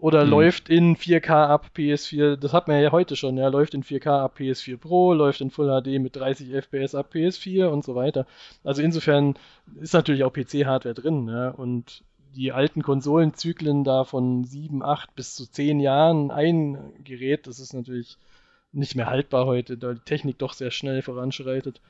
[0.00, 0.30] oder mhm.
[0.30, 4.20] läuft in 4K ab PS4, das hat man ja heute schon, ja, läuft in 4K
[4.20, 8.26] ab PS4 Pro, läuft in Full HD mit 30 FPS ab PS4 und so weiter.
[8.64, 9.34] Also insofern
[9.80, 15.34] ist natürlich auch PC-Hardware drin, ja, und die alten Konsolenzyklen da von 7, 8 bis
[15.34, 18.16] zu 10 Jahren ein Gerät, das ist natürlich
[18.72, 21.80] nicht mehr haltbar heute, da die Technik doch sehr schnell voranschreitet.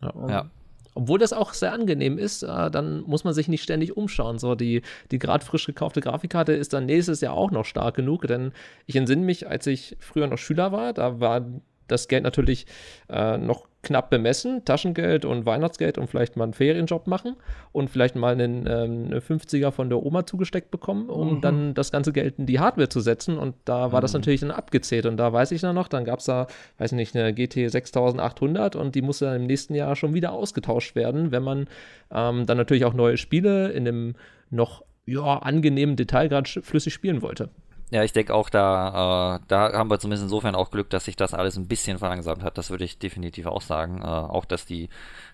[0.00, 0.14] Ja.
[0.28, 0.50] ja.
[0.94, 4.38] Obwohl das auch sehr angenehm ist, äh, dann muss man sich nicht ständig umschauen.
[4.38, 8.26] So, die, die gerade frisch gekaufte Grafikkarte ist dann nächstes Jahr auch noch stark genug,
[8.26, 8.52] denn
[8.86, 11.46] ich entsinne mich, als ich früher noch Schüler war, da war
[11.90, 12.66] das Geld natürlich
[13.08, 17.36] äh, noch knapp bemessen, Taschengeld und Weihnachtsgeld und vielleicht mal einen Ferienjob machen
[17.72, 21.40] und vielleicht mal einen, ähm, eine 50er von der Oma zugesteckt bekommen, um mhm.
[21.40, 24.02] dann das ganze Geld in die Hardware zu setzen und da war mhm.
[24.02, 26.46] das natürlich dann abgezählt und da weiß ich dann noch, dann gab es da,
[26.78, 30.94] weiß nicht, eine GT 6800 und die musste dann im nächsten Jahr schon wieder ausgetauscht
[30.94, 31.66] werden, wenn man
[32.12, 34.14] ähm, dann natürlich auch neue Spiele in einem
[34.50, 37.48] noch ja, angenehmen Detailgrad flüssig spielen wollte.
[37.90, 41.16] Ja, ich denke auch, da, äh, da haben wir zumindest insofern auch Glück, dass sich
[41.16, 42.56] das alles ein bisschen verlangsamt hat.
[42.56, 44.00] Das würde ich definitiv auch sagen.
[44.00, 44.88] Äh, auch, dass die,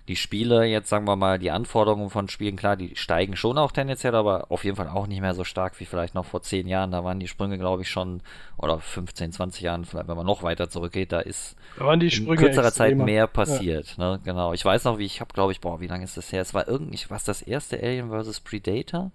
[0.08, 3.72] die Spiele, jetzt sagen wir mal, die Anforderungen von Spielen, klar, die steigen schon auch
[3.72, 6.66] tendenziell, aber auf jeden Fall auch nicht mehr so stark wie vielleicht noch vor zehn
[6.66, 6.92] Jahren.
[6.92, 8.22] Da waren die Sprünge, glaube ich, schon,
[8.56, 12.10] oder 15, 20 Jahren, vielleicht wenn man noch weiter zurückgeht, da ist da waren die
[12.10, 13.96] Sprünge in kürzerer Zeit mehr passiert.
[13.98, 14.12] Ja.
[14.12, 14.20] Ne?
[14.24, 14.54] Genau.
[14.54, 16.40] Ich weiß noch, wie ich habe, glaube ich, boah, wie lange ist das her?
[16.40, 18.40] Es war irgendwie, was das erste Alien vs.
[18.40, 19.10] Predator?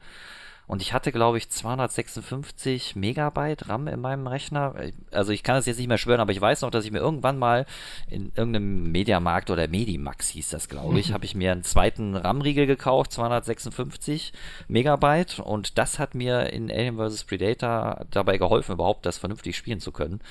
[0.71, 4.73] Und ich hatte, glaube ich, 256 Megabyte RAM in meinem Rechner.
[5.12, 6.99] Also ich kann das jetzt nicht mehr schwören, aber ich weiß noch, dass ich mir
[6.99, 7.65] irgendwann mal
[8.10, 12.67] in irgendeinem Mediamarkt oder Medimax hieß das, glaube ich, habe ich mir einen zweiten RAM-Riegel
[12.67, 14.31] gekauft, 256
[14.69, 15.41] Megabyte.
[15.41, 17.25] Und das hat mir in Alien vs.
[17.25, 20.21] Predator dabei geholfen, überhaupt das vernünftig spielen zu können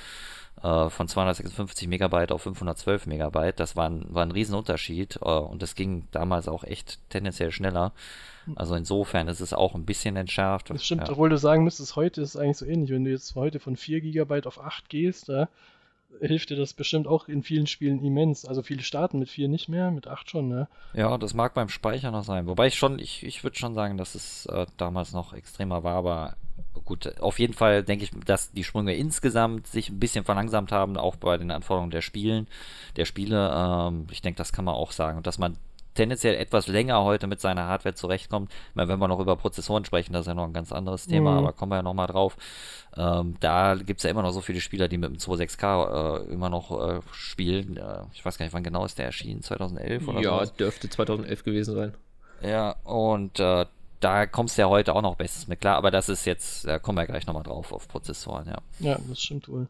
[0.63, 3.59] äh, von 256 Megabyte auf 512 Megabyte.
[3.59, 7.91] Das war ein, war ein Riesenunterschied äh, und das ging damals auch echt tendenziell schneller.
[8.55, 10.69] Also insofern ist es auch ein bisschen entschärft.
[10.69, 11.11] Das stimmt, ja.
[11.11, 12.89] obwohl du sagen müsstest, heute ist es eigentlich so ähnlich.
[12.89, 15.47] Wenn du jetzt heute von 4 GB auf 8 gehst, da
[16.19, 18.45] hilft dir das bestimmt auch in vielen Spielen immens.
[18.45, 20.67] Also viele starten mit 4 nicht mehr, mit 8 schon, ne?
[20.93, 22.47] Ja, das mag beim Speicher noch sein.
[22.47, 25.95] Wobei ich schon, ich, ich würde schon sagen, dass es äh, damals noch extremer war,
[25.95, 26.35] aber
[26.85, 30.97] gut, auf jeden Fall denke ich, dass die Sprünge insgesamt sich ein bisschen verlangsamt haben,
[30.97, 32.47] auch bei den Anforderungen der Spielen,
[32.95, 33.51] der Spiele.
[33.53, 35.17] Ähm, ich denke, das kann man auch sagen.
[35.17, 35.57] Und dass man
[35.93, 38.51] tendenziell etwas länger heute mit seiner Hardware zurechtkommt.
[38.51, 41.05] Ich meine, wenn wir noch über Prozessoren sprechen, das ist ja noch ein ganz anderes
[41.07, 41.37] Thema, mhm.
[41.39, 42.37] aber kommen wir ja nochmal drauf.
[42.97, 46.33] Ähm, da gibt es ja immer noch so viele Spieler, die mit dem 2.6K äh,
[46.33, 47.77] immer noch äh, spielen.
[47.77, 50.23] Äh, ich weiß gar nicht, wann genau ist der erschienen, 2011 oder so?
[50.23, 50.53] Ja, sowas?
[50.53, 51.93] dürfte 2011 gewesen sein.
[52.41, 53.65] Ja, und äh,
[53.99, 56.79] da kommst du ja heute auch noch bestens mit klar, aber das ist jetzt, da
[56.79, 58.57] kommen wir gleich nochmal drauf auf Prozessoren, ja.
[58.79, 59.67] Ja, das stimmt wohl.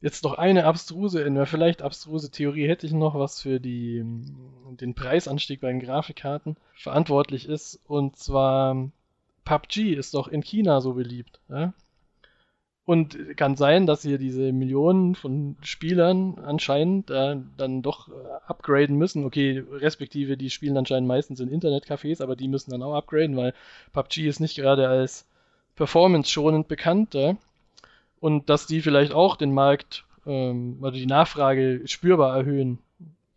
[0.00, 4.04] Jetzt noch eine abstruse, vielleicht abstruse Theorie hätte ich noch, was für die,
[4.80, 7.80] den Preisanstieg bei den Grafikkarten verantwortlich ist.
[7.86, 8.90] Und zwar
[9.44, 11.40] PUBG ist doch in China so beliebt.
[11.48, 11.72] Ja?
[12.84, 18.12] Und kann sein, dass hier diese Millionen von Spielern anscheinend äh, dann doch äh,
[18.46, 19.24] upgraden müssen.
[19.24, 23.52] Okay, respektive die spielen anscheinend meistens in Internetcafés, aber die müssen dann auch upgraden, weil
[23.92, 25.26] PUBG ist nicht gerade als
[25.74, 27.14] performance-schonend bekannt.
[27.14, 27.36] Ja?
[28.20, 32.78] Und dass die vielleicht auch den Markt ähm, oder die Nachfrage spürbar erhöhen.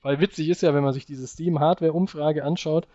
[0.02, 2.88] Weil witzig ist ja, wenn man sich diese Steam-Hardware-Umfrage anschaut,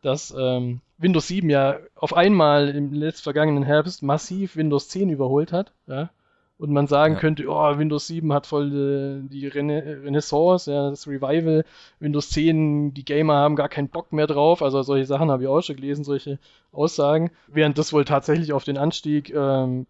[0.00, 5.52] dass ähm, Windows 7 ja auf einmal im letzten vergangenen Herbst massiv Windows 10 überholt
[5.52, 5.72] hat.
[5.86, 6.10] Ja?
[6.58, 7.20] Und man sagen ja.
[7.20, 11.64] könnte, oh, Windows 7 hat voll die, die Rene Renaissance, ja, das Revival.
[11.98, 14.62] Windows 10, die Gamer haben gar keinen Bock mehr drauf.
[14.62, 16.38] Also solche Sachen habe ich auch schon gelesen, solche
[16.70, 17.32] Aussagen.
[17.48, 19.86] Während das wohl tatsächlich auf den Anstieg ähm,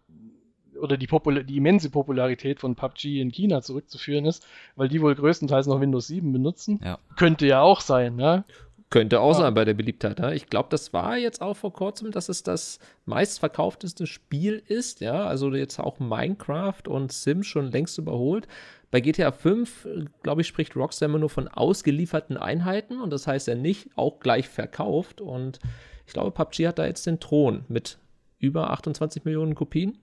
[0.83, 5.15] oder die, Popul die immense Popularität von PUBG in China zurückzuführen ist, weil die wohl
[5.15, 6.79] größtenteils noch Windows 7 benutzen.
[6.83, 6.99] Ja.
[7.15, 8.43] Könnte ja auch sein, ne?
[8.89, 9.39] Könnte auch ja.
[9.39, 10.19] sein bei der Beliebtheit.
[10.19, 10.35] Ne?
[10.35, 14.99] Ich glaube, das war jetzt auch vor kurzem, dass es das meistverkaufteste Spiel ist.
[14.99, 18.47] Ja, also jetzt auch Minecraft und Sims schon längst überholt.
[18.91, 19.87] Bei GTA 5,
[20.21, 24.19] glaube ich, spricht Rockstar immer nur von ausgelieferten Einheiten und das heißt ja nicht auch
[24.19, 25.21] gleich verkauft.
[25.21, 25.59] Und
[26.05, 27.97] ich glaube, PUBG hat da jetzt den Thron mit
[28.37, 29.97] über 28 Millionen Kopien.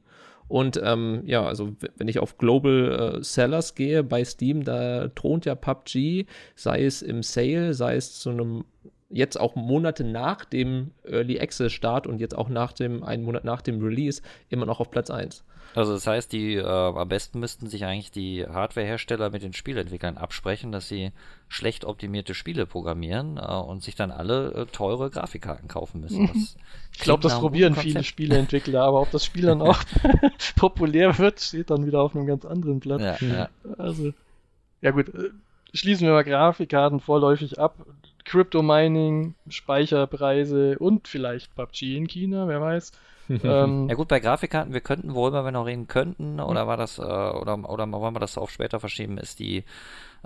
[0.51, 5.45] Und ähm, ja, also wenn ich auf Global äh, Sellers gehe bei Steam, da thront
[5.45, 8.65] ja PUBG, sei es im Sale, sei es zu einem
[9.11, 13.45] jetzt auch Monate nach dem Early Access Start und jetzt auch nach dem einen Monat
[13.45, 15.45] nach dem Release immer noch auf Platz 1.
[15.75, 20.17] Also das heißt, die äh, am besten müssten sich eigentlich die Hardwarehersteller mit den Spielentwicklern
[20.17, 21.13] absprechen, dass sie
[21.49, 26.31] schlecht optimierte Spiele programmieren äh, und sich dann alle äh, teure Grafikkarten kaufen müssen.
[26.91, 29.79] Das ich glaube, das probieren viele Spieleentwickler, aber ob das Spiel dann auch
[30.57, 33.01] populär wird, steht dann wieder auf einem ganz anderen Blatt.
[33.01, 33.49] Ja, ja.
[33.79, 34.13] Also,
[34.83, 35.31] ja gut, äh,
[35.73, 37.87] schließen wir mal Grafikkarten vorläufig ab.
[38.25, 42.93] Crypto Mining, Speicherpreise und vielleicht PUBG in China, wer weiß
[43.43, 46.99] ähm, ja gut, bei Grafikkarten, wir könnten, worüber wir noch reden könnten, oder war das,
[46.99, 49.65] äh, oder, oder wollen wir das auf später verschieben, ist die,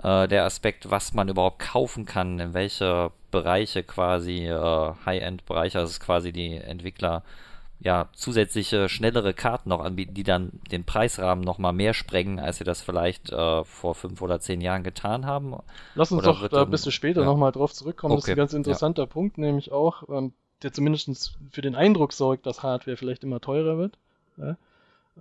[0.01, 5.99] äh, der Aspekt, was man überhaupt kaufen kann, in welche Bereiche quasi, äh, High-End-Bereiche, also
[5.99, 7.23] quasi die Entwickler
[7.79, 12.57] ja, zusätzliche, schnellere Karten noch anbieten, die dann den Preisrahmen noch mal mehr sprengen, als
[12.57, 15.55] sie das vielleicht äh, vor fünf oder zehn Jahren getan haben.
[15.93, 17.25] Lass uns oder doch da ein bisschen später ja.
[17.27, 18.13] noch mal drauf zurückkommen.
[18.13, 18.21] Okay.
[18.21, 19.07] Das ist ein ganz interessanter ja.
[19.07, 23.77] Punkt, nämlich auch, ähm, der zumindest für den Eindruck sorgt, dass Hardware vielleicht immer teurer
[23.77, 23.97] wird.
[24.37, 24.57] Ja?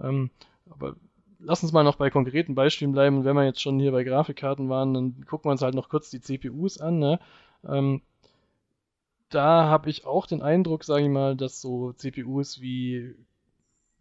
[0.02, 0.30] Ähm,
[0.70, 0.96] aber
[1.38, 3.24] lass uns mal noch bei konkreten Beispielen bleiben.
[3.24, 6.10] Wenn wir jetzt schon hier bei Grafikkarten waren, dann gucken wir uns halt noch kurz
[6.10, 6.98] die CPUs an.
[6.98, 7.18] Ne?
[7.66, 8.02] Ähm,
[9.28, 13.14] da habe ich auch den Eindruck, sage ich mal, dass so CPUs wie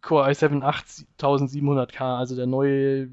[0.00, 3.08] Core i7 8700K, also der neue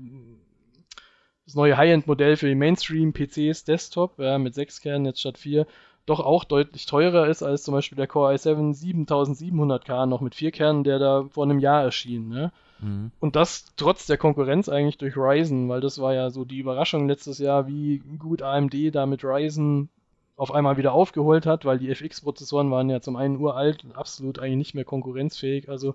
[1.46, 5.66] das neue High-End-Modell für die Mainstream-PCs Desktop, ja, mit 6 Kernen jetzt statt 4,
[6.06, 10.52] doch auch deutlich teurer ist als zum Beispiel der Core i7 7700K noch mit vier
[10.52, 12.28] Kernen, der da vor einem Jahr erschien.
[12.30, 12.52] Ne?
[12.80, 13.12] Mhm.
[13.20, 17.08] Und das trotz der Konkurrenz eigentlich durch Ryzen, weil das war ja so die Überraschung
[17.08, 19.90] letztes Jahr, wie gut AMD da mit Ryzen
[20.36, 24.40] auf einmal wieder aufgeholt hat, weil die FX-Prozessoren waren ja zum einen uralt und absolut
[24.40, 25.94] eigentlich nicht mehr konkurrenzfähig, also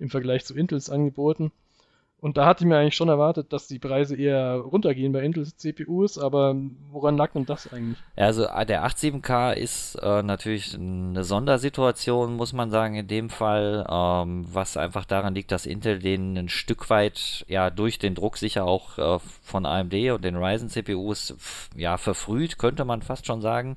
[0.00, 1.52] im Vergleich zu Intels Angeboten.
[2.24, 5.44] Und da hatte ich mir eigentlich schon erwartet, dass die Preise eher runtergehen bei Intel
[5.44, 6.56] CPUs, aber
[6.90, 7.98] woran lag denn das eigentlich?
[8.16, 13.86] Also äh, der 87K ist äh, natürlich eine Sondersituation, muss man sagen, in dem Fall,
[13.90, 18.38] ähm, was einfach daran liegt, dass Intel den ein Stück weit ja durch den Druck
[18.38, 21.36] sicher auch äh, von AMD und den Ryzen CPUs
[21.76, 23.74] ja verfrüht, könnte man fast schon sagen.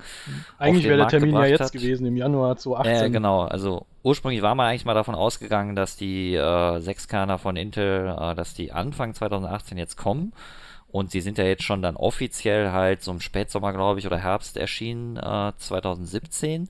[0.58, 1.72] Eigentlich wäre der Termin ja jetzt hat.
[1.74, 3.08] gewesen, im Januar 2018.
[3.08, 7.58] Äh, genau, also ursprünglich war man eigentlich mal davon ausgegangen, dass die äh, 6-Kerner von
[7.58, 10.32] Intel, äh, dass die Anfang 2018 jetzt kommen.
[10.90, 14.18] Und sie sind ja jetzt schon dann offiziell halt so im Spätsommer, glaube ich, oder
[14.18, 16.70] Herbst erschienen, äh, 2017.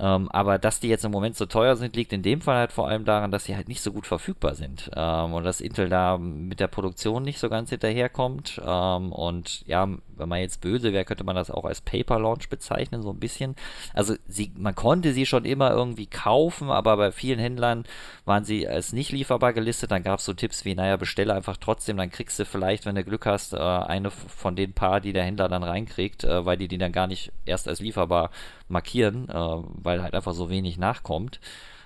[0.00, 2.72] Ähm, aber dass die jetzt im Moment so teuer sind, liegt in dem Fall halt
[2.72, 4.90] vor allem daran, dass sie halt nicht so gut verfügbar sind.
[4.96, 8.60] Ähm, und dass Intel da mit der Produktion nicht so ganz hinterherkommt.
[8.64, 9.86] Ähm, und ja,
[10.16, 13.20] wenn man jetzt böse wäre, könnte man das auch als Paper Launch bezeichnen, so ein
[13.20, 13.56] bisschen.
[13.92, 17.84] Also sie, man konnte sie schon immer irgendwie kaufen, aber bei vielen Händlern
[18.24, 19.90] waren sie als nicht lieferbar gelistet.
[19.90, 22.94] Dann gab es so Tipps wie, naja, bestelle einfach trotzdem, dann kriegst du vielleicht, wenn
[22.94, 26.56] du Glück hast, äh, eine von den paar, die der Händler dann reinkriegt, äh, weil
[26.56, 28.30] die die dann gar nicht erst als lieferbar
[28.70, 31.40] markieren, äh, weil halt einfach so wenig nachkommt.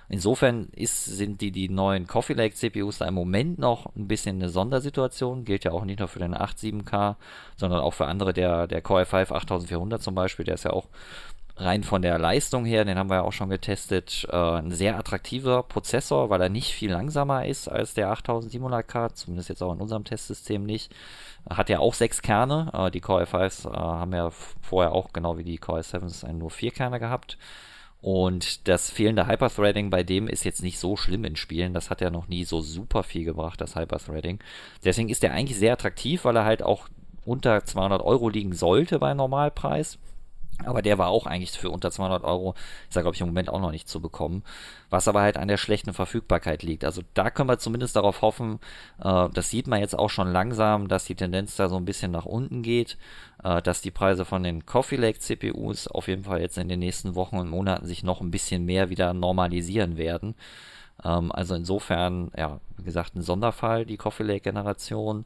[0.07, 4.35] Insofern ist, sind die, die neuen Coffee Lake CPUs da im Moment noch ein bisschen
[4.35, 5.45] eine Sondersituation.
[5.45, 7.15] Gilt ja auch nicht nur für den 8.7K,
[7.57, 8.31] sondern auch für andere.
[8.33, 10.87] Der, der Core i5 8400 zum Beispiel, der ist ja auch
[11.57, 14.97] rein von der Leistung her, den haben wir ja auch schon getestet, äh, ein sehr
[14.97, 19.79] attraktiver Prozessor, weil er nicht viel langsamer ist als der 8700K, zumindest jetzt auch in
[19.79, 20.93] unserem Testsystem nicht.
[21.49, 22.71] Hat ja auch sechs Kerne.
[22.73, 24.29] Äh, die Core i5s äh, haben ja
[24.61, 27.37] vorher auch, genau wie die Core i7s, nur vier Kerne gehabt.
[28.01, 31.73] Und das fehlende Hyperthreading bei dem ist jetzt nicht so schlimm in Spielen.
[31.73, 34.39] Das hat ja noch nie so super viel gebracht, das Hyperthreading.
[34.83, 36.87] Deswegen ist der eigentlich sehr attraktiv, weil er halt auch
[37.25, 39.97] unter 200 Euro liegen sollte bei Normalpreis.
[40.63, 42.55] Aber der war auch eigentlich für unter 200 Euro,
[42.89, 44.43] ist er glaube ich im Moment auch noch nicht zu bekommen.
[44.89, 46.85] Was aber halt an der schlechten Verfügbarkeit liegt.
[46.85, 48.59] Also da können wir zumindest darauf hoffen,
[49.03, 52.11] äh, das sieht man jetzt auch schon langsam, dass die Tendenz da so ein bisschen
[52.11, 52.97] nach unten geht,
[53.43, 56.79] äh, dass die Preise von den Coffee Lake CPUs auf jeden Fall jetzt in den
[56.79, 60.35] nächsten Wochen und Monaten sich noch ein bisschen mehr wieder normalisieren werden.
[61.03, 65.25] Ähm, also insofern, ja, wie gesagt, ein Sonderfall, die Coffee Lake Generation.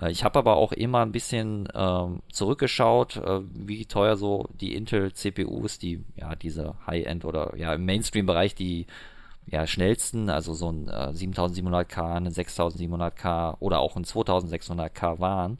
[0.00, 4.74] Äh, ich habe aber auch immer ein bisschen ähm, zurückgeschaut, äh, wie teuer so die
[4.74, 8.86] Intel CPUs, die ja diese High-End oder ja im Mainstream-Bereich die
[9.46, 15.58] ja schnellsten, also so ein äh, 7700K, ein 6700K oder auch ein 2600K waren.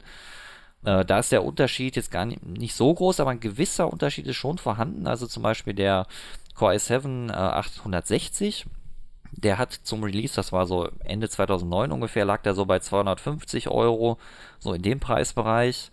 [0.83, 4.27] Äh, da ist der Unterschied jetzt gar nicht, nicht, so groß, aber ein gewisser Unterschied
[4.27, 5.07] ist schon vorhanden.
[5.07, 6.05] Also zum Beispiel der
[6.55, 8.65] Core i7 äh, 860,
[9.31, 13.69] der hat zum Release, das war so Ende 2009 ungefähr, lag der so bei 250
[13.69, 14.17] Euro,
[14.59, 15.91] so in dem Preisbereich.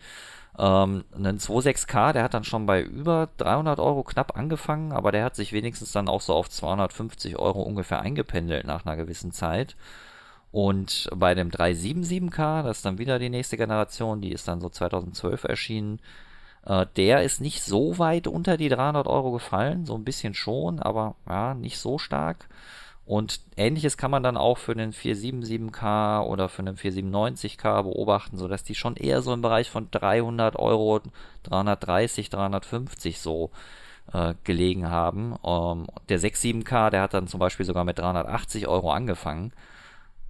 [0.57, 5.25] Ähm, einen 2.6K, der hat dann schon bei über 300 Euro knapp angefangen, aber der
[5.25, 9.77] hat sich wenigstens dann auch so auf 250 Euro ungefähr eingependelt nach einer gewissen Zeit.
[10.53, 14.69] Und bei dem 377K, das ist dann wieder die nächste Generation, die ist dann so
[14.69, 15.99] 2012 erschienen,
[16.67, 20.79] äh, der ist nicht so weit unter die 300 Euro gefallen, so ein bisschen schon,
[20.81, 22.49] aber ja, nicht so stark.
[23.07, 28.65] Und ähnliches kann man dann auch für den 477K oder für den 497K beobachten, sodass
[28.65, 31.01] die schon eher so im Bereich von 300 Euro,
[31.43, 33.51] 330, 350 so
[34.13, 35.37] äh, gelegen haben.
[35.45, 39.53] Ähm, der 67K, der hat dann zum Beispiel sogar mit 380 Euro angefangen,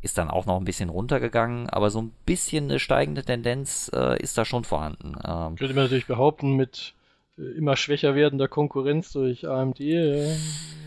[0.03, 4.21] ist dann auch noch ein bisschen runtergegangen, aber so ein bisschen eine steigende Tendenz äh,
[4.21, 5.15] ist da schon vorhanden.
[5.25, 6.95] Ähm, Könnte man natürlich behaupten, mit
[7.37, 10.37] immer schwächer werdender Konkurrenz durch AMD äh,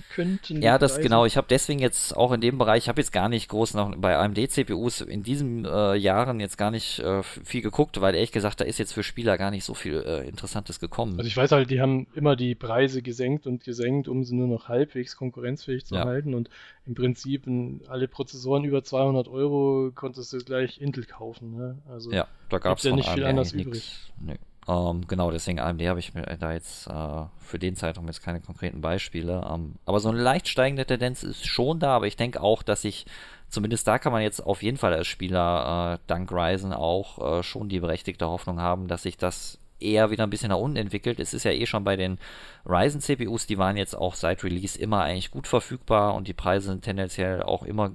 [0.10, 0.62] könnten.
[0.62, 1.04] Ja, das Preise.
[1.04, 1.26] genau.
[1.26, 3.94] Ich habe deswegen jetzt auch in dem Bereich, ich habe jetzt gar nicht groß noch
[3.98, 8.62] bei AMD-CPUs in diesen äh, Jahren jetzt gar nicht äh, viel geguckt, weil ehrlich gesagt,
[8.62, 11.18] da ist jetzt für Spieler gar nicht so viel äh, Interessantes gekommen.
[11.18, 14.48] Also ich weiß halt, die haben immer die Preise gesenkt und gesenkt, um sie nur
[14.48, 16.06] noch halbwegs konkurrenzfähig zu ja.
[16.06, 16.50] halten und
[16.86, 21.56] im Prinzip in alle Prozessoren über 200 Euro konntest du gleich Intel kaufen.
[21.58, 21.78] Ne?
[21.90, 24.12] Also ja, da gab es ja nicht viel anders übrig.
[24.22, 24.38] Nee.
[24.68, 28.42] Ähm, genau, deswegen AMD habe ich mir da jetzt äh, für den Zeitraum jetzt keine
[28.42, 29.48] konkreten Beispiele.
[29.50, 32.84] Ähm, aber so eine leicht steigende Tendenz ist schon da, aber ich denke auch, dass
[32.84, 33.06] ich,
[33.48, 37.44] zumindest da kann man jetzt auf jeden Fall als Spieler äh, dank Ryzen auch äh,
[37.44, 41.20] schon die berechtigte Hoffnung haben, dass sich das eher wieder ein bisschen nach unten entwickelt.
[41.20, 42.18] Es ist ja eh schon bei den
[42.66, 46.70] Ryzen CPUs, die waren jetzt auch seit Release immer eigentlich gut verfügbar und die Preise
[46.70, 47.92] sind tendenziell auch immer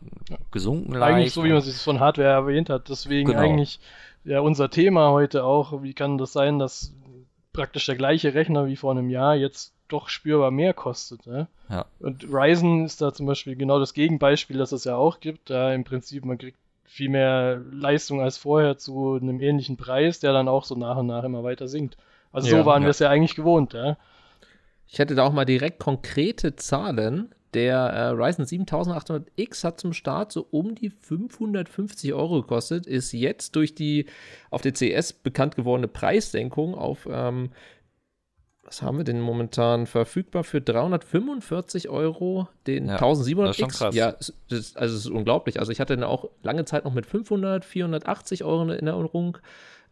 [0.50, 1.16] gesunken leicht.
[1.16, 2.88] Eigentlich so, wie man es von Hardware erwähnt hat.
[2.88, 3.42] Deswegen genau.
[3.42, 3.80] eigentlich
[4.24, 5.82] ja unser Thema heute auch.
[5.82, 6.94] Wie kann das sein, dass
[7.52, 11.26] praktisch der gleiche Rechner wie vor einem Jahr jetzt doch spürbar mehr kostet.
[11.26, 11.48] Ne?
[11.68, 11.84] Ja.
[12.00, 15.50] Und Ryzen ist da zum Beispiel genau das Gegenbeispiel, das es ja auch gibt.
[15.50, 20.32] Da im Prinzip man kriegt viel mehr Leistung als vorher zu einem ähnlichen Preis, der
[20.32, 21.96] dann auch so nach und nach immer weiter sinkt.
[22.32, 22.86] Also ja, so waren ja.
[22.86, 23.74] wir es ja eigentlich gewohnt.
[23.74, 23.96] Ja?
[24.88, 27.34] Ich hätte da auch mal direkt konkrete Zahlen.
[27.54, 33.56] Der äh, Ryzen 7800X hat zum Start so um die 550 Euro gekostet, ist jetzt
[33.56, 34.06] durch die
[34.50, 37.50] auf der CS bekannt gewordene Preissenkung auf, ähm,
[38.64, 43.92] was haben wir denn momentan verfügbar für 345 Euro den ja, 1700X?
[43.92, 45.58] Ja, das ist, also es ist unglaublich.
[45.58, 49.38] Also ich hatte dann auch lange Zeit noch mit 500, 480 Euro in Erinnerung.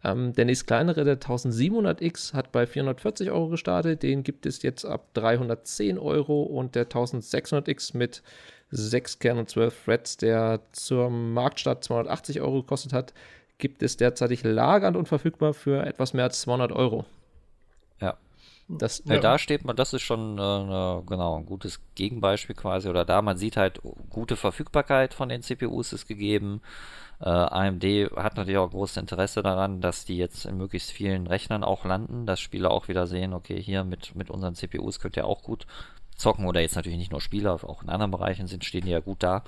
[0.03, 4.03] Ähm, der nächst kleinere, der 1700X, hat bei 440 Euro gestartet.
[4.03, 6.43] Den gibt es jetzt ab 310 Euro.
[6.43, 8.23] Und der 1600X mit
[8.71, 13.13] 6 Kern und 12 Threads, der zur Marktstart 280 Euro gekostet hat,
[13.59, 17.05] gibt es derzeitig lagernd und verfügbar für etwas mehr als 200 Euro.
[18.01, 18.17] Ja.
[18.79, 22.89] Das, ja, da steht man, das ist schon äh, genau ein gutes Gegenbeispiel quasi.
[22.89, 26.61] Oder da man sieht halt, gute Verfügbarkeit von den CPUs ist gegeben.
[27.21, 27.85] Äh, AMD
[28.17, 32.27] hat natürlich auch großes Interesse daran, dass die jetzt in möglichst vielen Rechnern auch landen,
[32.27, 35.67] dass Spieler auch wieder sehen, okay, hier mit, mit unseren CPUs könnt ihr auch gut
[36.17, 39.01] zocken oder jetzt natürlich nicht nur Spieler, auch in anderen Bereichen sind, stehen die ja
[39.01, 39.43] gut da.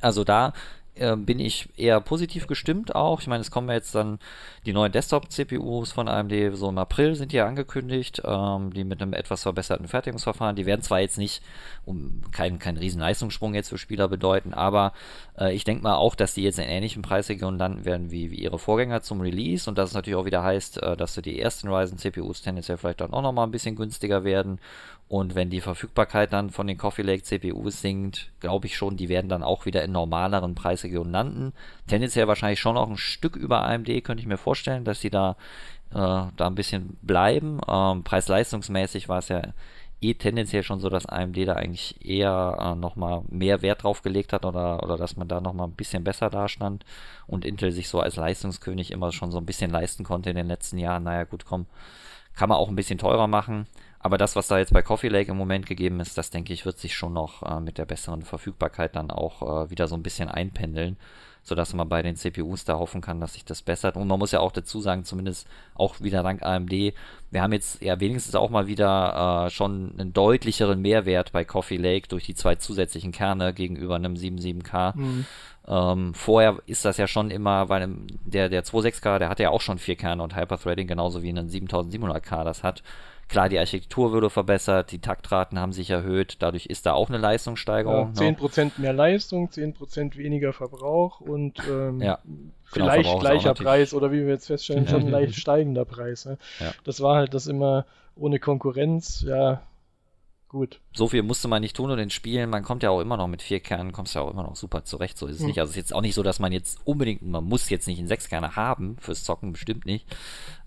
[0.00, 0.52] Also da
[0.96, 3.20] äh, bin ich eher positiv gestimmt auch.
[3.20, 4.18] Ich meine, es kommen jetzt dann
[4.64, 9.00] die neuen Desktop-CPUs von AMD, so im April sind die ja angekündigt, ähm, die mit
[9.00, 10.56] einem etwas verbesserten Fertigungsverfahren.
[10.56, 11.42] Die werden zwar jetzt nicht
[11.84, 14.92] um keinen kein riesen Leistungssprung jetzt für Spieler bedeuten, aber
[15.38, 18.36] äh, ich denke mal auch, dass die jetzt in ähnlichen Preisregionen landen werden wie, wie
[18.36, 21.40] ihre Vorgänger zum Release und dass es natürlich auch wieder heißt, äh, dass so die
[21.40, 24.58] ersten Ryzen-CPUs tendenziell vielleicht dann auch nochmal ein bisschen günstiger werden
[25.08, 29.08] und wenn die Verfügbarkeit dann von den Coffee Lake CPUs sinkt, glaube ich schon, die
[29.08, 31.52] werden dann auch wieder in normaleren Preisregionen landen.
[31.86, 35.36] Tendenziell wahrscheinlich schon auch ein Stück über AMD, könnte ich mir vorstellen, dass sie da,
[35.90, 37.60] äh, da ein bisschen bleiben.
[37.68, 39.42] Ähm, Preis-leistungsmäßig war es ja
[40.00, 44.32] eh tendenziell schon so, dass AMD da eigentlich eher äh, nochmal mehr Wert drauf gelegt
[44.32, 46.84] hat oder, oder dass man da nochmal ein bisschen besser dastand
[47.28, 50.48] und Intel sich so als Leistungskönig immer schon so ein bisschen leisten konnte in den
[50.48, 51.04] letzten Jahren.
[51.04, 51.66] Naja, gut, komm,
[52.34, 53.66] kann man auch ein bisschen teurer machen.
[54.06, 56.64] Aber das, was da jetzt bei Coffee Lake im Moment gegeben ist, das denke ich,
[56.64, 60.04] wird sich schon noch äh, mit der besseren Verfügbarkeit dann auch äh, wieder so ein
[60.04, 60.96] bisschen einpendeln,
[61.42, 63.96] sodass man bei den CPUs da hoffen kann, dass sich das bessert.
[63.96, 67.82] Und man muss ja auch dazu sagen, zumindest auch wieder dank AMD, wir haben jetzt
[67.82, 72.36] ja wenigstens auch mal wieder äh, schon einen deutlicheren Mehrwert bei Coffee Lake durch die
[72.36, 74.96] zwei zusätzlichen Kerne gegenüber einem 7.7K.
[74.96, 75.26] Mhm.
[75.66, 77.88] Ähm, vorher ist das ja schon immer, weil
[78.24, 81.50] der, der 2.6K, der hat ja auch schon vier Kerne und Hyperthreading, genauso wie ein
[81.50, 82.84] 7700K das hat.
[83.28, 87.18] Klar, die Architektur wurde verbessert, die Taktraten haben sich erhöht, dadurch ist da auch eine
[87.18, 88.12] Leistungssteigerung.
[88.14, 88.72] Ja, 10% ne?
[88.76, 92.20] mehr Leistung, 10% weniger Verbrauch und ähm, ja.
[92.64, 96.24] vielleicht gleicher Preis oder wie wir jetzt feststellen, schon leicht steigender Preis.
[96.24, 96.38] Ne?
[96.60, 96.72] Ja.
[96.84, 99.60] Das war halt das immer ohne Konkurrenz, ja,
[100.56, 100.80] gut.
[100.94, 103.28] So viel musste man nicht tun und in Spielen, man kommt ja auch immer noch
[103.28, 105.48] mit vier Kernen, kommst ja auch immer noch super zurecht, so ist es hm.
[105.48, 105.60] nicht.
[105.60, 107.98] Also es ist jetzt auch nicht so, dass man jetzt unbedingt, man muss jetzt nicht
[107.98, 110.06] einen Sechskerner haben fürs Zocken, bestimmt nicht.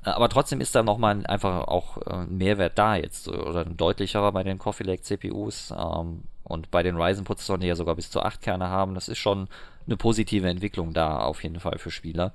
[0.06, 3.78] Äh, aber trotzdem ist da nochmal einfach auch äh, ein Mehrwert da jetzt oder ein
[3.78, 8.12] deutlicherer bei den Coffee Lake CPUs ähm, und bei den Ryzen-Prozessoren, die ja sogar bis
[8.12, 8.96] zu acht Kerne haben.
[8.96, 9.48] Das ist schon
[9.86, 12.34] eine positive Entwicklung da auf jeden Fall für Spieler.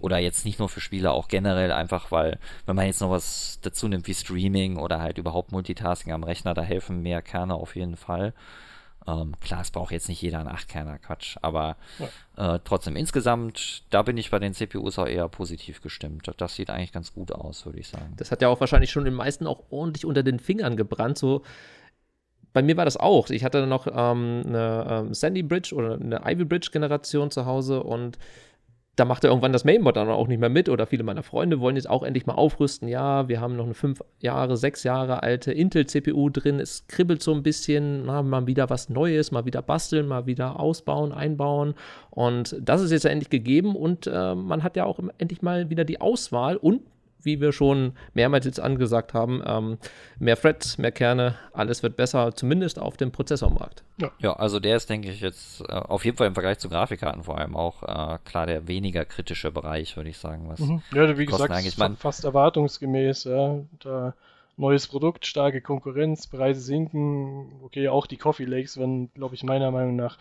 [0.00, 3.58] Oder jetzt nicht nur für Spieler, auch generell einfach, weil wenn man jetzt noch was
[3.62, 7.76] dazu nimmt wie Streaming oder halt überhaupt Multitasking am Rechner, da helfen mehr Kerne auf
[7.76, 8.32] jeden Fall.
[9.08, 12.56] Ähm, klar, es braucht jetzt nicht jeder einen 8-Kerner, Quatsch, aber ja.
[12.56, 16.30] äh, trotzdem insgesamt, da bin ich bei den CPUs auch eher positiv gestimmt.
[16.36, 18.12] Das sieht eigentlich ganz gut aus, würde ich sagen.
[18.16, 21.42] Das hat ja auch wahrscheinlich schon den meisten auch ordentlich unter den Fingern gebrannt, so
[22.58, 23.30] bei mir war das auch.
[23.30, 27.84] Ich hatte noch ähm, eine ähm, Sandy Bridge oder eine Ivy Bridge Generation zu Hause
[27.84, 28.18] und
[28.96, 31.76] da machte irgendwann das Mainboard dann auch nicht mehr mit oder viele meiner Freunde wollen
[31.76, 32.88] jetzt auch endlich mal aufrüsten.
[32.88, 36.58] Ja, wir haben noch eine fünf Jahre, sechs Jahre alte Intel-CPU drin.
[36.58, 40.58] Es kribbelt so ein bisschen, na, mal wieder was Neues, mal wieder basteln, mal wieder
[40.58, 41.74] ausbauen, einbauen.
[42.10, 45.84] Und das ist jetzt endlich gegeben und äh, man hat ja auch endlich mal wieder
[45.84, 46.80] die Auswahl und
[47.28, 49.78] wie wir schon mehrmals jetzt angesagt haben, ähm,
[50.18, 53.84] mehr Threads, mehr Kerne, alles wird besser, zumindest auf dem Prozessormarkt.
[53.98, 56.70] Ja, ja also der ist, denke ich, jetzt äh, auf jeden Fall im Vergleich zu
[56.70, 60.48] Grafikkarten vor allem auch äh, klar der weniger kritische Bereich, würde ich sagen.
[60.48, 60.80] Was mhm.
[60.94, 61.52] Ja, wie gesagt,
[61.98, 63.60] fast erwartungsgemäß, ja.
[63.80, 64.14] Da
[64.58, 67.52] neues Produkt, starke Konkurrenz, Preise sinken.
[67.62, 70.18] Okay, auch die Coffee Lakes werden, glaube ich, meiner Meinung nach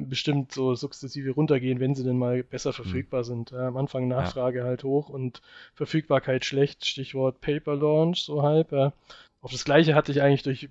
[0.00, 2.84] bestimmt so sukzessive runtergehen, wenn sie denn mal besser hm.
[2.84, 3.26] verfügbar mhm.
[3.26, 3.50] sind.
[3.50, 4.64] Ja, am Anfang Nachfrage ja.
[4.64, 5.42] halt hoch und
[5.74, 8.72] Verfügbarkeit schlecht, Stichwort Paper Launch, so halb.
[8.72, 8.92] Ja.
[9.40, 10.68] Auf das gleiche hatte ich eigentlich durch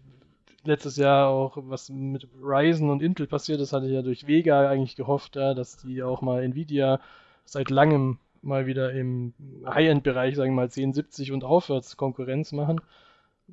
[0.64, 4.70] letztes Jahr auch, was mit Ryzen und Intel passiert ist, hatte ich ja durch Vega
[4.70, 7.00] eigentlich gehofft, dass die auch mal Nvidia
[7.46, 9.34] seit langem mal wieder im
[9.66, 12.82] High-End-Bereich, sagen wir mal 1070 und aufwärts Konkurrenz machen.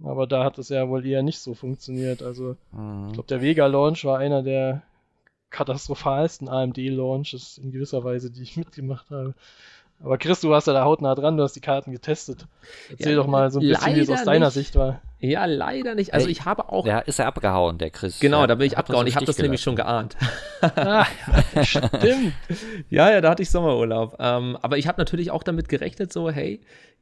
[0.02, 2.22] Aber da hat es ja wohl eher nicht so funktioniert.
[2.22, 3.08] Also, mhm.
[3.08, 4.82] ich glaube, der Vega-Launch war einer der
[5.50, 9.34] katastrophalsten AMD-Launches in gewisser Weise, die ich mitgemacht habe.
[10.00, 12.46] Aber Chris, du warst ja da hautnah dran, du hast die Karten getestet.
[12.88, 14.54] Erzähl ja, doch mal so ein bisschen, wie es aus deiner nicht.
[14.54, 15.02] Sicht war.
[15.18, 16.14] Ja, leider nicht.
[16.14, 16.86] Also ich habe auch.
[16.86, 18.20] Ja, ist er abgehauen, der Chris.
[18.20, 19.08] Genau, da bin ich abgehauen.
[19.08, 20.16] Ich habe das nämlich schon geahnt.
[20.60, 21.04] ah,
[21.64, 22.32] stimmt.
[22.90, 24.16] ja, ja, da hatte ich Sommerurlaub.
[24.20, 26.60] Ähm, aber ich habe natürlich auch damit gerechnet, so, hey,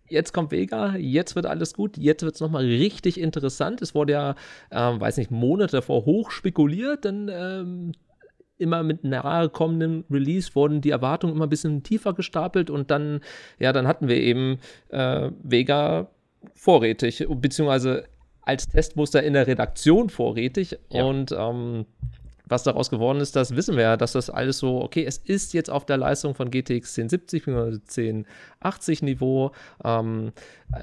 [0.09, 3.83] jetzt kommt Vega, jetzt wird alles gut, jetzt wird es nochmal richtig interessant.
[3.83, 4.35] Es wurde ja,
[4.71, 7.93] ähm, weiß nicht, Monate davor hoch spekuliert, dann ähm,
[8.59, 13.21] immer mit nahe kommendem Release wurden die Erwartungen immer ein bisschen tiefer gestapelt und dann,
[13.59, 16.09] ja, dann hatten wir eben äh, Vega
[16.55, 18.05] vorrätig, beziehungsweise
[18.43, 21.05] als Testmuster in der Redaktion vorrätig ja.
[21.05, 21.87] und ähm,
[22.49, 25.53] was daraus geworden ist, das wissen wir ja, dass das alles so, okay, es ist
[25.53, 28.23] jetzt auf der Leistung von GTX 1070 bzw.
[28.61, 29.51] 1080 Niveau.
[29.85, 30.33] Ähm,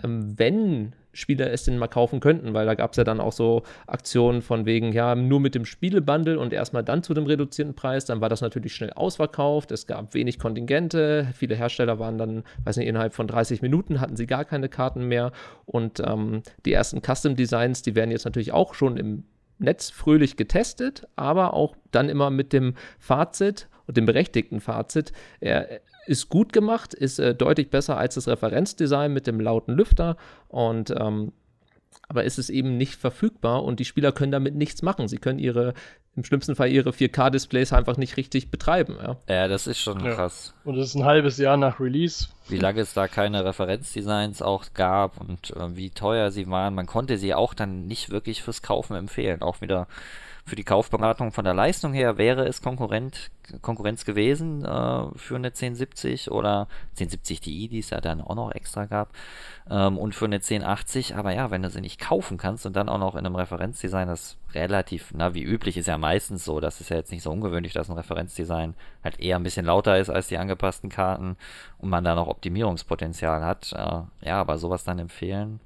[0.03, 3.31] ähm, wenn Spieler es denn mal kaufen könnten, weil da gab es ja dann auch
[3.31, 7.75] so Aktionen von wegen, ja, nur mit dem Spielebundle und erstmal dann zu dem reduzierten
[7.75, 12.43] Preis, dann war das natürlich schnell ausverkauft, es gab wenig Kontingente, viele Hersteller waren dann,
[12.63, 15.31] weiß nicht, innerhalb von 30 Minuten hatten sie gar keine Karten mehr.
[15.65, 19.23] Und ähm, die ersten Custom Designs, die werden jetzt natürlich auch schon im
[19.59, 25.81] Netz fröhlich getestet, aber auch dann immer mit dem Fazit und dem berechtigten Fazit, er
[26.05, 30.17] ist gut gemacht, ist äh, deutlich besser als das Referenzdesign mit dem lauten Lüfter
[30.49, 31.31] und ähm,
[32.07, 35.07] aber ist es eben nicht verfügbar und die Spieler können damit nichts machen.
[35.07, 35.73] Sie können ihre,
[36.15, 38.97] im schlimmsten Fall ihre 4K-Displays einfach nicht richtig betreiben.
[39.01, 40.13] Ja, ja das ist schon ja.
[40.13, 40.53] krass.
[40.63, 42.27] Und es ist ein halbes Jahr nach Release.
[42.49, 46.75] Wie lange es da keine Referenzdesigns auch gab und äh, wie teuer sie waren.
[46.75, 49.41] Man konnte sie auch dann nicht wirklich fürs Kaufen empfehlen.
[49.41, 49.87] Auch wieder
[50.45, 53.31] für die Kaufberatung von der Leistung her wäre es Konkurrent,
[53.61, 58.51] Konkurrenz gewesen äh, für eine 1070 oder 1070 Ti, die es ja dann auch noch
[58.51, 59.13] extra gab,
[59.69, 61.15] ähm, und für eine 1080.
[61.15, 64.09] Aber ja, wenn du sie nicht kaufen kannst und dann auch noch in einem Referenzdesign,
[64.09, 67.31] das relativ, na, wie üblich ist ja meistens so, das ist ja jetzt nicht so
[67.31, 71.37] ungewöhnlich, dass ein Referenzdesign halt eher ein bisschen lauter ist als die angepassten Karten
[71.77, 73.71] und man da noch Optimierungspotenzial hat.
[73.71, 75.61] Äh, ja, aber sowas dann empfehlen,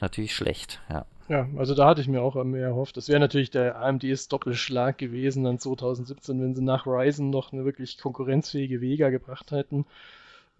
[0.00, 1.06] natürlich schlecht, ja.
[1.28, 2.96] Ja, also da hatte ich mir auch mehr erhofft.
[2.96, 7.64] Das wäre natürlich der AMDs Doppelschlag gewesen dann 2017, wenn sie nach Ryzen noch eine
[7.64, 9.86] wirklich konkurrenzfähige Vega gebracht hätten.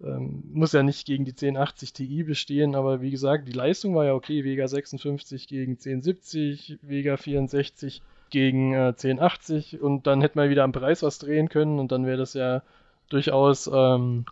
[0.03, 4.05] Ähm, muss ja nicht gegen die 1080 Ti bestehen, aber wie gesagt, die Leistung war
[4.05, 4.43] ja okay.
[4.43, 10.73] Vega 56 gegen 1070, Vega 64 gegen äh, 1080 und dann hätte man wieder am
[10.73, 12.61] Preis was drehen können und dann wäre das ja
[13.09, 14.25] durchaus ähm,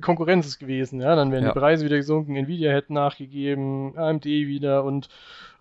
[0.00, 1.00] Konkurrenz gewesen.
[1.00, 1.52] Ja, dann wären ja.
[1.52, 5.08] die Preise wieder gesunken, Nvidia hätte nachgegeben, AMD wieder und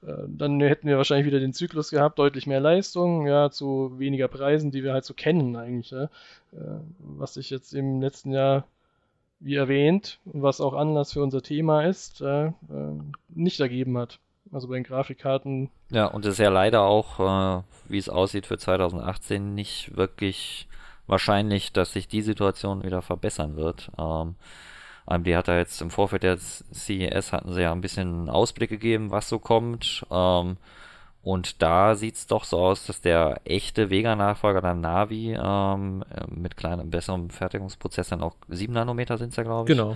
[0.05, 4.27] äh, dann hätten wir wahrscheinlich wieder den Zyklus gehabt, deutlich mehr Leistung, ja, zu weniger
[4.27, 5.91] Preisen, die wir halt so kennen eigentlich.
[5.91, 6.03] Ja.
[6.03, 8.65] Äh, was sich jetzt im letzten Jahr,
[9.39, 12.51] wie erwähnt, was auch Anlass für unser Thema ist, äh,
[13.29, 14.19] nicht ergeben hat.
[14.51, 15.69] Also bei den Grafikkarten.
[15.89, 20.67] Ja, und es ist ja leider auch, wie es aussieht für 2018, nicht wirklich
[21.11, 23.91] wahrscheinlich, dass sich die Situation wieder verbessern wird.
[23.99, 24.35] Ähm,
[25.05, 29.11] AMD hat da jetzt im Vorfeld der CES hatten sie ja ein bisschen Ausblick gegeben,
[29.11, 30.05] was so kommt.
[30.09, 30.57] Ähm,
[31.23, 36.57] und da sieht es doch so aus, dass der echte Vega-Nachfolger, der Navi, ähm, mit
[36.57, 39.77] kleinem, besserem Fertigungsprozess dann auch 7 Nanometer sind es ja, glaube ich.
[39.77, 39.95] Genau.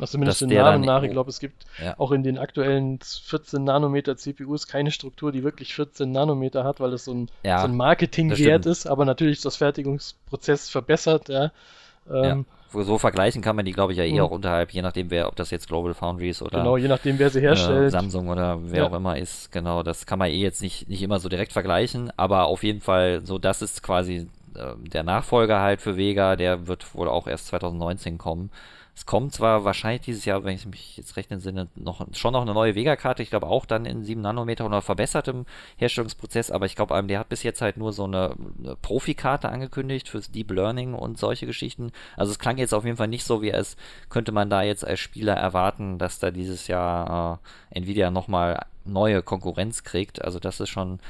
[0.00, 1.02] Also zumindest den Namen nach.
[1.02, 1.94] Ich glaube, es gibt ja.
[1.98, 6.90] auch in den aktuellen 14 Nanometer CPUs keine Struktur, die wirklich 14 Nanometer hat, weil
[6.90, 11.28] das so ein, ja, so ein Marketingwert ist, aber natürlich das Fertigungsprozess verbessert.
[11.28, 11.52] Ja.
[12.10, 12.82] Ähm, ja.
[12.84, 15.34] So vergleichen kann man die, glaube ich, ja eh auch unterhalb, je nachdem, wer, ob
[15.34, 17.88] das jetzt Global Foundries oder genau, je nachdem, wer sie herstellt.
[17.88, 21.02] Äh, Samsung oder wer auch immer ist, genau, das kann man eh jetzt nicht, nicht
[21.02, 24.26] immer so direkt vergleichen, aber auf jeden Fall, so das ist quasi äh,
[24.76, 28.50] der Nachfolger halt für Vega, der wird wohl auch erst 2019 kommen.
[29.00, 32.42] Es kommt zwar wahrscheinlich dieses Jahr, wenn ich mich jetzt recht entsinne, noch, schon noch
[32.42, 33.22] eine neue Vega-Karte.
[33.22, 35.46] Ich glaube auch dann in 7 Nanometer oder verbessertem
[35.78, 36.50] Herstellungsprozess.
[36.50, 40.30] Aber ich glaube, AMD hat bis jetzt halt nur so eine, eine Profikarte angekündigt fürs
[40.30, 41.92] Deep Learning und solche Geschichten.
[42.16, 43.76] Also es klang jetzt auf jeden Fall nicht so, wie es
[44.10, 47.40] könnte man da jetzt als Spieler erwarten, dass da dieses Jahr
[47.72, 50.22] äh, Nvidia nochmal neue Konkurrenz kriegt.
[50.22, 51.00] Also das ist schon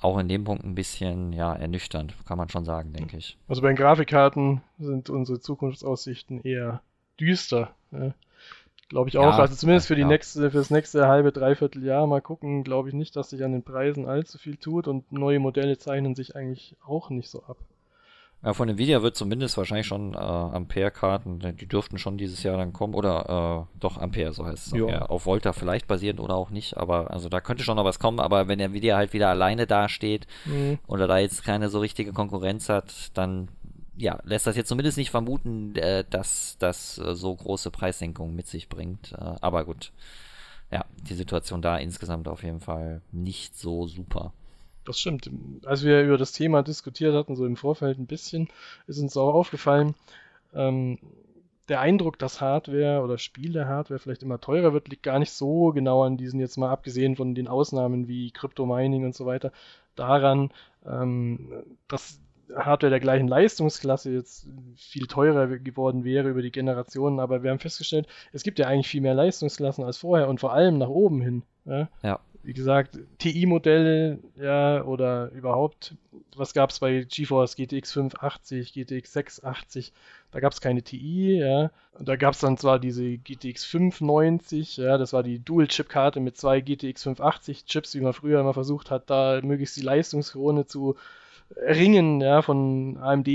[0.00, 3.38] auch in dem Punkt ein bisschen ja, ernüchternd, kann man schon sagen, denke ich.
[3.48, 6.82] Also bei den Grafikkarten sind unsere Zukunftsaussichten eher
[7.18, 7.74] düster.
[7.92, 8.12] Ja.
[8.88, 9.22] Glaube ich auch.
[9.22, 10.06] Ja, also zumindest für die ja.
[10.06, 13.52] nächste, für das nächste halbe, dreiviertel Jahr mal gucken, glaube ich nicht, dass sich an
[13.52, 17.56] den Preisen allzu viel tut und neue Modelle zeichnen sich eigentlich auch nicht so ab.
[18.42, 22.72] Ja, von Nvidia wird zumindest wahrscheinlich schon äh, Ampere-Karten, die dürften schon dieses Jahr dann
[22.72, 24.72] kommen, oder äh, doch Ampere, so heißt es.
[24.72, 25.06] Ja.
[25.06, 28.20] Auf Volta vielleicht basierend oder auch nicht, aber also da könnte schon noch was kommen,
[28.20, 30.78] aber wenn Nvidia halt wieder alleine dasteht mhm.
[30.86, 33.48] oder da jetzt keine so richtige Konkurrenz hat, dann
[33.96, 38.46] ja, lässt das jetzt zumindest nicht vermuten, äh, dass das äh, so große Preissenkungen mit
[38.46, 39.12] sich bringt.
[39.12, 39.92] Äh, aber gut,
[40.70, 44.32] ja, die Situation da insgesamt auf jeden Fall nicht so super.
[44.86, 45.30] Das stimmt.
[45.66, 48.48] Als wir über das Thema diskutiert hatten, so im Vorfeld ein bisschen,
[48.86, 49.94] ist uns auch aufgefallen,
[50.54, 50.98] ähm,
[51.68, 56.04] der Eindruck, dass Hardware oder Spiele-Hardware vielleicht immer teurer wird, liegt gar nicht so genau
[56.04, 59.50] an diesen, jetzt mal abgesehen von den Ausnahmen wie Crypto-Mining und so weiter,
[59.96, 60.50] daran,
[60.86, 62.20] ähm, dass
[62.54, 67.58] Hardware der gleichen Leistungsklasse jetzt viel teurer geworden wäre über die Generationen, aber wir haben
[67.58, 71.20] festgestellt, es gibt ja eigentlich viel mehr Leistungsklassen als vorher und vor allem nach oben
[71.20, 71.42] hin.
[71.64, 71.88] Ja.
[72.04, 72.20] ja.
[72.46, 75.96] Wie gesagt, TI-Modelle, ja, oder überhaupt,
[76.36, 79.92] was gab es bei GeForce GTX 580, GTX 680,
[80.30, 81.72] da gab es keine TI, ja.
[81.94, 86.36] Und da gab es dann zwar diese GTX 590, ja, das war die Dual-Chip-Karte mit
[86.36, 90.94] zwei GTX 580 Chips, wie man früher immer versucht hat, da möglichst die Leistungskrone zu
[91.54, 93.28] Ringen ja, von AMD,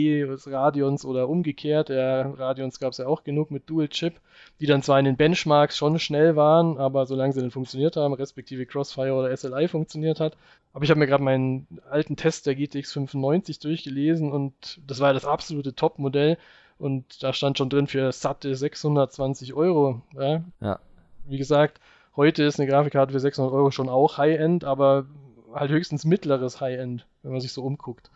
[0.46, 1.90] Radions oder umgekehrt.
[1.90, 4.20] Ja, Radions gab es ja auch genug mit Dual Chip,
[4.60, 8.14] die dann zwar in den Benchmarks schon schnell waren, aber solange sie dann funktioniert haben,
[8.14, 10.36] respektive Crossfire oder SLI funktioniert hat.
[10.74, 15.10] Aber ich habe mir gerade meinen alten Test der GTX 95 durchgelesen und das war
[15.10, 16.38] ja das absolute Top-Modell
[16.78, 20.02] und da stand schon drin für satte 620 Euro.
[20.14, 20.44] Ja.
[20.60, 20.80] ja.
[21.26, 21.80] Wie gesagt,
[22.16, 25.06] heute ist eine Grafikkarte für 600 Euro schon auch High-End, aber
[25.54, 28.10] halt höchstens mittleres High-End, wenn man sich so umguckt.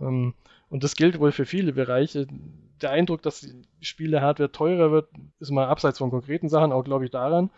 [0.00, 0.34] Ähm,
[0.68, 2.26] und das gilt wohl für viele Bereiche.
[2.80, 5.08] Der Eindruck, dass die Spiele-Hardware teurer wird,
[5.40, 7.50] ist mal abseits von konkreten Sachen auch, glaube ich, daran,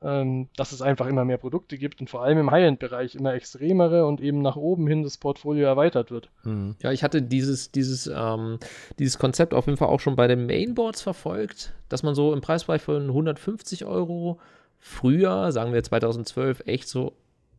[0.00, 4.06] ähm, dass es einfach immer mehr Produkte gibt und vor allem im High-End-Bereich immer extremere
[4.06, 6.30] und eben nach oben hin das Portfolio erweitert wird.
[6.44, 6.76] Mhm.
[6.80, 8.58] Ja, ich hatte dieses, dieses, ähm,
[8.98, 12.40] dieses Konzept auf jeden Fall auch schon bei den Mainboards verfolgt, dass man so im
[12.40, 14.40] Preisbereich von 150 Euro
[14.78, 17.12] früher, sagen wir 2012, echt so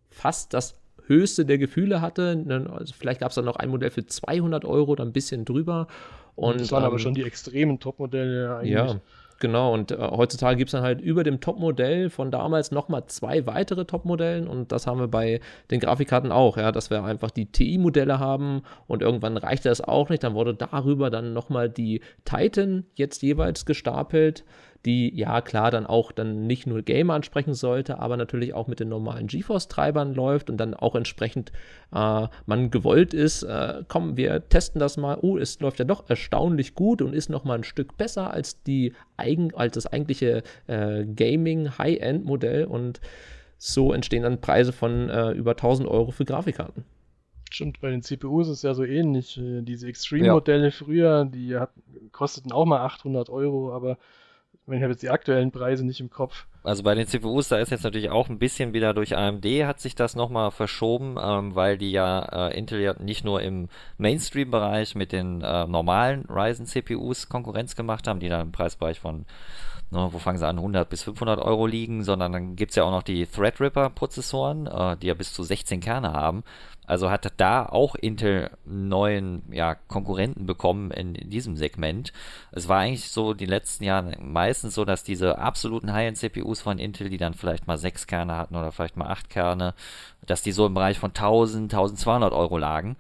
[0.10, 0.76] fast das
[1.08, 2.44] höchste der Gefühle hatte.
[2.72, 5.88] Also vielleicht gab es dann noch ein Modell für 200 Euro, dann ein bisschen drüber.
[6.36, 8.72] Und, das waren ähm, aber schon die extremen Top-Modelle eigentlich.
[8.72, 9.00] Ja,
[9.40, 9.74] genau.
[9.74, 13.86] Und äh, heutzutage gibt es dann halt über dem Top-Modell von damals nochmal zwei weitere
[13.86, 14.48] Top-Modellen.
[14.48, 18.64] Und das haben wir bei den Grafikkarten auch, ja, dass wir einfach die TI-Modelle haben
[18.88, 20.24] und irgendwann reichte das auch nicht.
[20.24, 24.44] Dann wurde darüber dann nochmal die Titan jetzt jeweils gestapelt
[24.86, 28.80] die ja klar dann auch dann nicht nur Gamer ansprechen sollte, aber natürlich auch mit
[28.80, 31.52] den normalen GeForce-Treibern läuft und dann auch entsprechend
[31.94, 36.10] äh, man gewollt ist, äh, komm, wir testen das mal, oh, es läuft ja doch
[36.10, 40.44] erstaunlich gut und ist noch mal ein Stück besser als die eigen, als das eigentliche
[40.68, 43.00] äh, Gaming High-End-Modell und
[43.58, 46.84] so entstehen dann Preise von äh, über 1000 Euro für Grafikkarten.
[47.50, 49.38] Stimmt, bei den CPUs ist es ja so ähnlich.
[49.38, 50.72] Äh, diese Extreme-Modelle ja.
[50.72, 51.70] früher, die hat,
[52.12, 53.98] kosteten auch mal 800 Euro, aber
[54.68, 56.46] ich habe jetzt die aktuellen Preise nicht im Kopf.
[56.64, 59.82] Also bei den CPUs, da ist jetzt natürlich auch ein bisschen wieder durch AMD hat
[59.82, 64.96] sich das nochmal verschoben, ähm, weil die ja äh, Intel ja nicht nur im Mainstream-Bereich
[64.96, 69.26] mit den äh, normalen Ryzen CPUs Konkurrenz gemacht haben, die dann im Preisbereich von
[69.94, 72.84] ne, wo fangen sie an, 100 bis 500 Euro liegen, sondern dann gibt es ja
[72.84, 76.44] auch noch die Threadripper-Prozessoren, äh, die ja bis zu 16 Kerne haben.
[76.86, 82.12] Also hat da auch Intel neuen ja, Konkurrenten bekommen in, in, diesem Segment.
[82.52, 87.10] Es war eigentlich so die letzten Jahre meistens so, dass diese absoluten High-End-CPUs von Intel,
[87.10, 89.76] die dann vielleicht mal 6 Kerne hatten oder vielleicht mal 8 Kerne,
[90.26, 92.98] dass die so im Bereich von 1000, 1200 Euro lagen.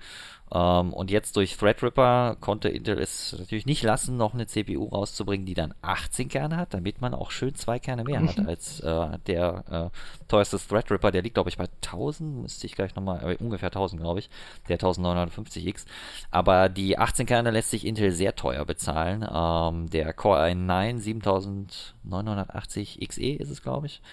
[0.54, 5.48] Ähm, und jetzt durch Threadripper konnte Intel es natürlich nicht lassen, noch eine CPU rauszubringen,
[5.48, 9.18] die dann 18 Kerne hat, damit man auch schön zwei Kerne mehr hat als äh,
[9.26, 9.90] der äh,
[10.28, 11.10] teuerste Threadripper.
[11.12, 14.30] Der liegt, glaube ich, bei 1000, müsste ich gleich nochmal, äh, ungefähr 1000, glaube ich,
[14.70, 15.88] der 1950X.
[16.30, 19.28] Aber die 18 Kerne lässt sich Intel sehr teuer bezahlen.
[19.28, 24.04] Ähm, der Core i9 7980 XE ist es, glaube ich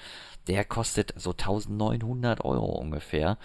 [0.49, 3.39] der kostet so 1900 Euro ungefähr.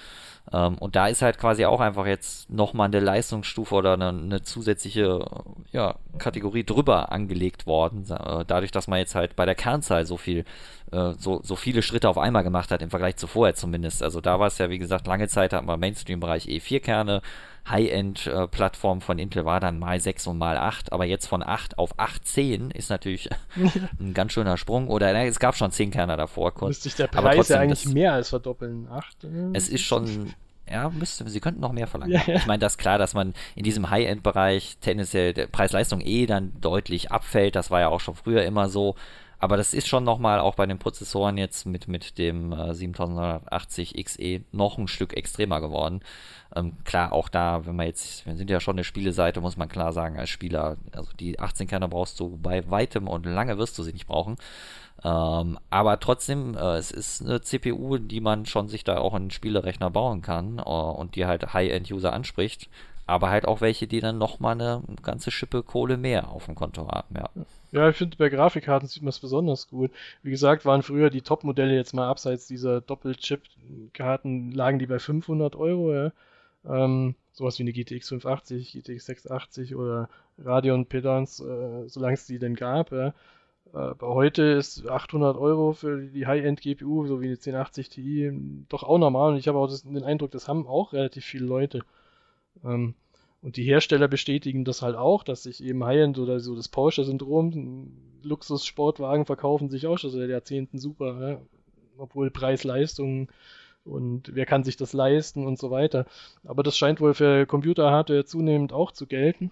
[0.52, 4.42] Ähm, und da ist halt quasi auch einfach jetzt nochmal eine Leistungsstufe oder eine, eine,
[4.44, 5.26] zusätzliche
[5.72, 10.18] ja, Kategorie drüber angelegt worden, äh, dadurch, dass man jetzt halt bei der Kernzahl so
[10.18, 10.46] viel,
[10.92, 14.04] äh, so, so viele Schritte auf einmal gemacht hat, im Vergleich zu vorher zumindest.
[14.04, 17.22] Also da war es ja, wie gesagt, lange Zeit hat man Mainstream-Bereich E4 Kerne,
[17.68, 21.98] High-End-Plattform von Intel war dann mal 6 und mal 8, aber jetzt von 8 auf
[21.98, 23.30] 18 ist natürlich
[24.00, 24.88] ein ganz schöner Sprung.
[24.88, 26.54] Oder na, es gab schon 10 Kerner davor.
[26.62, 28.88] Müsste sich der Preis trotzdem, ja eigentlich das, mehr als verdoppeln.
[28.90, 30.34] 8, äh, es ist schon,
[30.70, 32.14] ja, müsste, sie könnten noch mehr verlangen.
[32.14, 32.36] Ja, ja.
[32.36, 36.54] Ich meine, das ist klar, dass man in diesem High-End-Bereich tendenziell der Preis-Leistung eh dann
[36.62, 37.56] deutlich abfällt.
[37.56, 38.96] Das war ja auch schon früher immer so.
[39.38, 43.94] Aber das ist schon nochmal auch bei den Prozessoren jetzt mit, mit dem äh, 7980
[44.04, 46.02] XE noch ein Stück extremer geworden.
[46.56, 49.70] Ähm, klar, auch da, wenn man jetzt, wir sind ja schon eine Spieleseite, muss man
[49.70, 53.78] klar sagen, als Spieler, also die 18 Kerner brauchst du bei weitem und lange wirst
[53.78, 54.38] du sie nicht brauchen.
[55.04, 59.32] Ähm, aber trotzdem, äh, es ist eine CPU, die man schon sich da auch in
[59.32, 62.70] Spielerechner bauen kann äh, und die halt High-End-User anspricht
[63.08, 66.88] aber halt auch welche, die dann nochmal eine ganze Schippe Kohle mehr auf dem Konto
[66.88, 67.30] haben, ja.
[67.72, 69.92] Ja, ich finde, bei Grafikkarten sieht man es besonders gut.
[70.24, 75.56] Wie gesagt, waren früher die Top-Modelle jetzt mal abseits dieser Doppel-Chip-Karten, lagen die bei 500
[75.56, 76.12] Euro, ja.
[76.68, 82.40] Ähm, sowas wie eine GTX 580, GTX 680 oder Radeon Pedans, äh, solange es die
[82.40, 83.14] denn gab, ja.
[83.74, 88.32] Aber heute ist 800 Euro für die High-End-GPU, so wie eine 1080 Ti,
[88.70, 89.34] doch auch normal.
[89.34, 91.82] Und ich habe auch das, den Eindruck, das haben auch relativ viele Leute.
[92.64, 92.94] Ähm,
[93.42, 97.92] und die Hersteller bestätigen das halt auch, dass sich eben High-End oder so das Porsche-Syndrom,
[98.24, 101.42] Luxus-Sportwagen verkaufen sich auch schon seit Jahrzehnten super, ja?
[101.98, 103.30] obwohl Preis-Leistung
[103.86, 106.06] und wer kann sich das leisten und so weiter.
[106.44, 109.50] Aber das scheint wohl für Computer-Hardware zunehmend auch zu gelten.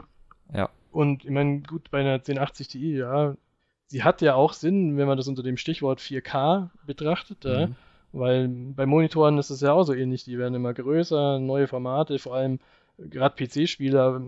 [0.54, 0.70] Ja.
[0.92, 3.36] Und ich meine, gut, bei einer 1080 Ti, ja,
[3.88, 7.52] sie hat ja auch Sinn, wenn man das unter dem Stichwort 4K betrachtet, mhm.
[7.52, 7.70] ja,
[8.12, 12.20] weil bei Monitoren ist es ja auch so ähnlich, die werden immer größer, neue Formate,
[12.20, 12.60] vor allem
[12.98, 14.22] gerade PC-Spieler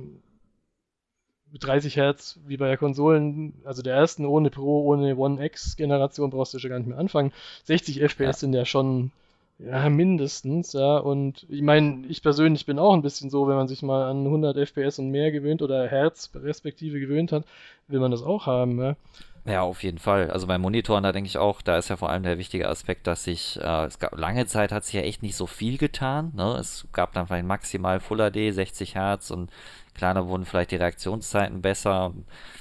[1.51, 6.31] mit 30 Hertz wie bei der Konsolen, also der ersten ohne Pro, ohne One X-Generation
[6.31, 7.31] brauchst du schon gar nicht mehr anfangen.
[7.65, 8.33] 60 FPS ja.
[8.33, 9.11] sind ja schon
[9.59, 10.97] ja, mindestens, ja.
[10.97, 14.25] Und ich meine, ich persönlich bin auch ein bisschen so, wenn man sich mal an
[14.25, 17.45] 100 FPS und mehr gewöhnt oder Hertz respektive gewöhnt hat,
[17.87, 18.95] will man das auch haben, ja.
[19.47, 20.31] Ja, auf jeden Fall.
[20.31, 23.05] Also bei Monitoren, da denke ich auch, da ist ja vor allem der wichtige Aspekt,
[23.05, 26.31] dass sich, äh, es gab, lange Zeit hat sich ja echt nicht so viel getan.
[26.35, 26.57] Ne?
[26.59, 29.51] Es gab dann vielleicht maximal Full HD, 60 Hertz und
[29.99, 32.13] da wurden vielleicht die Reaktionszeiten besser.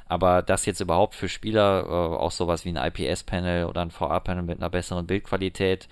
[0.09, 4.42] Aber das jetzt überhaupt für Spieler, äh, auch sowas wie ein IPS-Panel oder ein VR-Panel
[4.42, 5.88] mit einer besseren Bildqualität,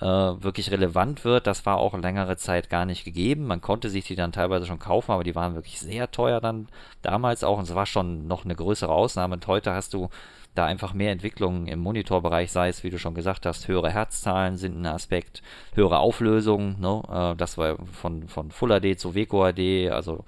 [0.00, 3.46] äh, wirklich relevant wird, das war auch längere Zeit gar nicht gegeben.
[3.46, 6.68] Man konnte sich die dann teilweise schon kaufen, aber die waren wirklich sehr teuer dann
[7.02, 7.58] damals auch.
[7.58, 9.34] Und es war schon noch eine größere Ausnahme.
[9.34, 10.10] Und heute hast du
[10.54, 14.56] da einfach mehr Entwicklungen im Monitorbereich, sei es, wie du schon gesagt hast, höhere Herzzahlen
[14.56, 15.42] sind ein Aspekt,
[15.74, 17.02] höhere Auflösung, ne?
[17.10, 20.24] Äh, das war von, von Full HD zu Weco HD, also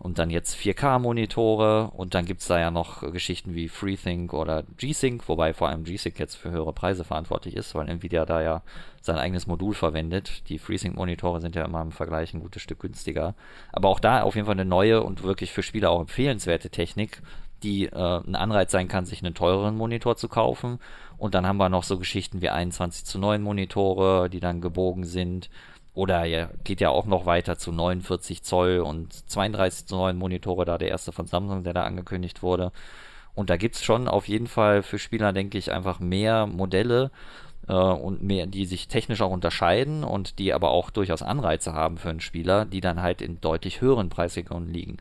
[0.00, 4.62] und dann jetzt 4K-Monitore und dann gibt es da ja noch Geschichten wie FreeThink oder
[4.78, 8.62] G-Sync, wobei vor allem G-Sync jetzt für höhere Preise verantwortlich ist, weil Nvidia da ja
[9.02, 10.48] sein eigenes Modul verwendet.
[10.48, 13.34] Die FreeSync-Monitore sind ja immer im Vergleich ein gutes Stück günstiger.
[13.72, 17.20] Aber auch da auf jeden Fall eine neue und wirklich für Spieler auch empfehlenswerte Technik,
[17.62, 20.78] die äh, ein Anreiz sein kann, sich einen teureren Monitor zu kaufen.
[21.18, 25.04] Und dann haben wir noch so Geschichten wie 21 zu 9 Monitore, die dann gebogen
[25.04, 25.50] sind
[26.00, 30.64] oder ja, geht ja auch noch weiter zu 49 Zoll und 32 zu 9 Monitore,
[30.64, 32.72] da der erste von Samsung, der da angekündigt wurde.
[33.34, 37.10] Und da gibt es schon auf jeden Fall für Spieler, denke ich, einfach mehr Modelle.
[37.68, 41.98] äh, und mehr, die sich technisch auch unterscheiden und die aber auch durchaus Anreize haben
[41.98, 44.96] für einen Spieler, die dann halt in deutlich höheren Preisregionen liegen.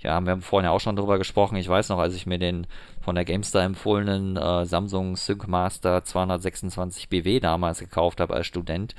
[0.00, 1.56] Ja, wir haben vorhin ja auch schon darüber gesprochen.
[1.56, 2.66] Ich weiß noch, als ich mir den
[3.00, 8.94] von der GameStar empfohlenen äh, Samsung SyncMaster 226 BW damals gekauft habe als Student.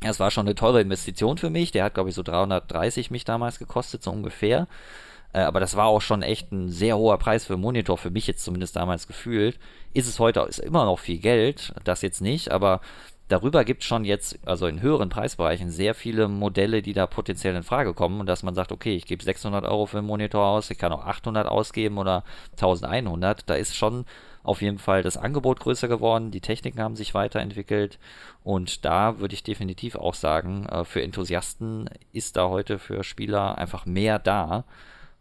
[0.00, 1.72] Das war schon eine teure Investition für mich.
[1.72, 4.66] Der hat, glaube ich, so 330 mich damals gekostet, so ungefähr.
[5.32, 8.10] Äh, aber das war auch schon echt ein sehr hoher Preis für einen Monitor, für
[8.10, 9.58] mich jetzt zumindest damals gefühlt.
[9.92, 12.80] Ist es heute, ist immer noch viel Geld, das jetzt nicht, aber
[13.28, 17.54] darüber gibt es schon jetzt, also in höheren Preisbereichen, sehr viele Modelle, die da potenziell
[17.54, 20.44] in Frage kommen und dass man sagt, okay, ich gebe 600 Euro für einen Monitor
[20.44, 24.04] aus, ich kann auch 800 ausgeben oder 1100, da ist schon
[24.42, 27.98] auf jeden Fall das Angebot größer geworden, die Techniken haben sich weiterentwickelt
[28.42, 33.58] und da würde ich definitiv auch sagen, äh, für Enthusiasten ist da heute für Spieler
[33.58, 34.64] einfach mehr da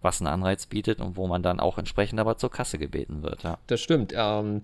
[0.01, 3.43] was einen Anreiz bietet und wo man dann auch entsprechend aber zur Kasse gebeten wird.
[3.43, 3.57] Ja.
[3.67, 4.13] Das stimmt.
[4.15, 4.61] Ähm,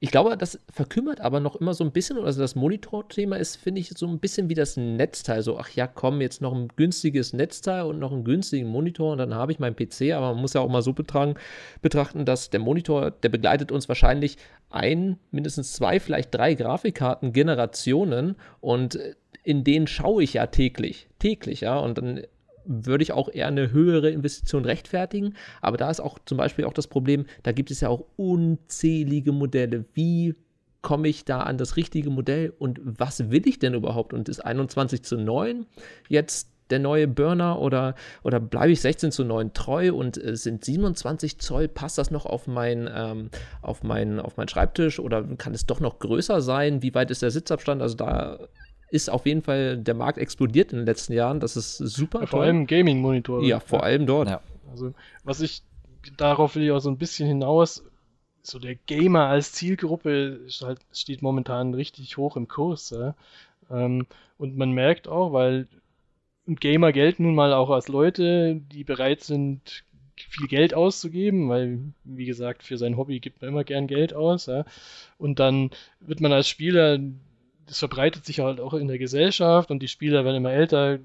[0.00, 2.18] ich glaube, das verkümmert aber noch immer so ein bisschen.
[2.18, 5.42] Also das Monitor-Thema ist, finde ich, so ein bisschen wie das Netzteil.
[5.42, 9.18] So, ach ja, komm, jetzt noch ein günstiges Netzteil und noch einen günstigen Monitor und
[9.18, 10.12] dann habe ich meinen PC.
[10.12, 11.34] Aber man muss ja auch mal so betragen,
[11.82, 14.36] betrachten, dass der Monitor, der begleitet uns wahrscheinlich
[14.70, 18.98] ein, mindestens zwei, vielleicht drei Grafikkarten-Generationen und
[19.42, 21.08] in denen schaue ich ja täglich.
[21.18, 21.76] Täglich, ja.
[21.76, 22.22] Und dann
[22.68, 25.34] würde ich auch eher eine höhere Investition rechtfertigen.
[25.60, 29.32] Aber da ist auch zum Beispiel auch das Problem, da gibt es ja auch unzählige
[29.32, 29.86] Modelle.
[29.94, 30.34] Wie
[30.82, 34.12] komme ich da an das richtige Modell und was will ich denn überhaupt?
[34.12, 35.66] Und ist 21 zu 9
[36.08, 40.64] jetzt der neue Burner oder, oder bleibe ich 16 zu 9 treu und äh, sind
[40.64, 43.30] 27 Zoll, passt das noch auf, mein, ähm,
[43.62, 46.82] auf, mein, auf meinen Schreibtisch oder kann es doch noch größer sein?
[46.82, 47.82] Wie weit ist der Sitzabstand?
[47.82, 48.38] Also da
[48.90, 51.40] ist auf jeden Fall, der Markt explodiert in den letzten Jahren.
[51.40, 52.20] Das ist super.
[52.20, 53.44] Ja, vor allem Gaming-Monitore.
[53.44, 54.28] Ja, vor allem dort.
[54.28, 54.40] Ja.
[54.70, 55.62] Also, was ich,
[56.16, 57.84] darauf will ich auch so ein bisschen hinaus,
[58.42, 62.90] so der Gamer als Zielgruppe halt, steht momentan richtig hoch im Kurs.
[62.90, 63.14] Ja?
[63.70, 64.06] Ähm,
[64.38, 65.66] und man merkt auch, weil
[66.46, 69.84] Gamer gelten nun mal auch als Leute, die bereit sind,
[70.16, 74.46] viel Geld auszugeben, weil, wie gesagt, für sein Hobby gibt man immer gern Geld aus.
[74.46, 74.64] Ja?
[75.18, 75.70] Und dann
[76.00, 76.98] wird man als Spieler
[77.68, 80.98] das verbreitet sich halt auch in der Gesellschaft und die Spieler werden immer älter.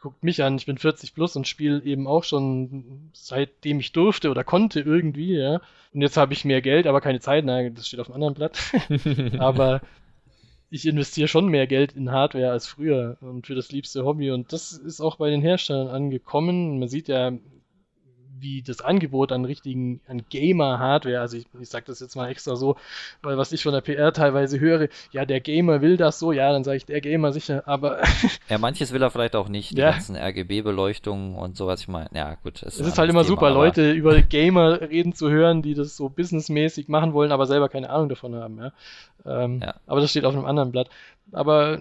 [0.00, 4.30] Guckt mich an, ich bin 40 plus und spiele eben auch schon seitdem ich durfte
[4.30, 5.60] oder konnte irgendwie, ja.
[5.92, 8.34] Und jetzt habe ich mehr Geld, aber keine Zeit, nein, das steht auf einem anderen
[8.34, 8.58] Blatt.
[9.38, 9.82] aber
[10.70, 14.30] ich investiere schon mehr Geld in Hardware als früher und für das liebste Hobby.
[14.30, 16.78] Und das ist auch bei den Herstellern angekommen.
[16.78, 17.32] Man sieht ja,
[18.40, 22.56] wie das Angebot an richtigen, an Gamer-Hardware, also ich, ich sage das jetzt mal extra
[22.56, 22.76] so,
[23.22, 26.52] weil was ich von der PR teilweise höre, ja, der Gamer will das so, ja,
[26.52, 28.00] dann sage ich, der Gamer sicher, aber...
[28.48, 29.92] ja, manches will er vielleicht auch nicht, die ja.
[29.92, 32.62] ganzen RGB-Beleuchtungen und sowas, ich meine, ja, gut.
[32.62, 36.08] Es ist halt immer Thema, super, Leute über Gamer reden zu hören, die das so
[36.08, 38.72] businessmäßig machen wollen, aber selber keine Ahnung davon haben, ja.
[39.24, 39.74] Ähm, ja.
[39.86, 40.88] Aber das steht auf einem anderen Blatt.
[41.32, 41.78] Aber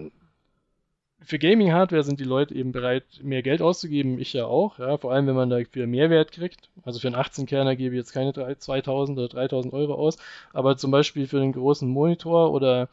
[1.29, 4.17] für Gaming-Hardware sind die Leute eben bereit, mehr Geld auszugeben.
[4.17, 6.69] Ich ja auch, ja, vor allem wenn man dafür Mehrwert kriegt.
[6.83, 10.17] Also für einen 18-Kerner gebe ich jetzt keine 2000 oder 3000 Euro aus,
[10.53, 12.89] aber zum Beispiel für einen großen Monitor oder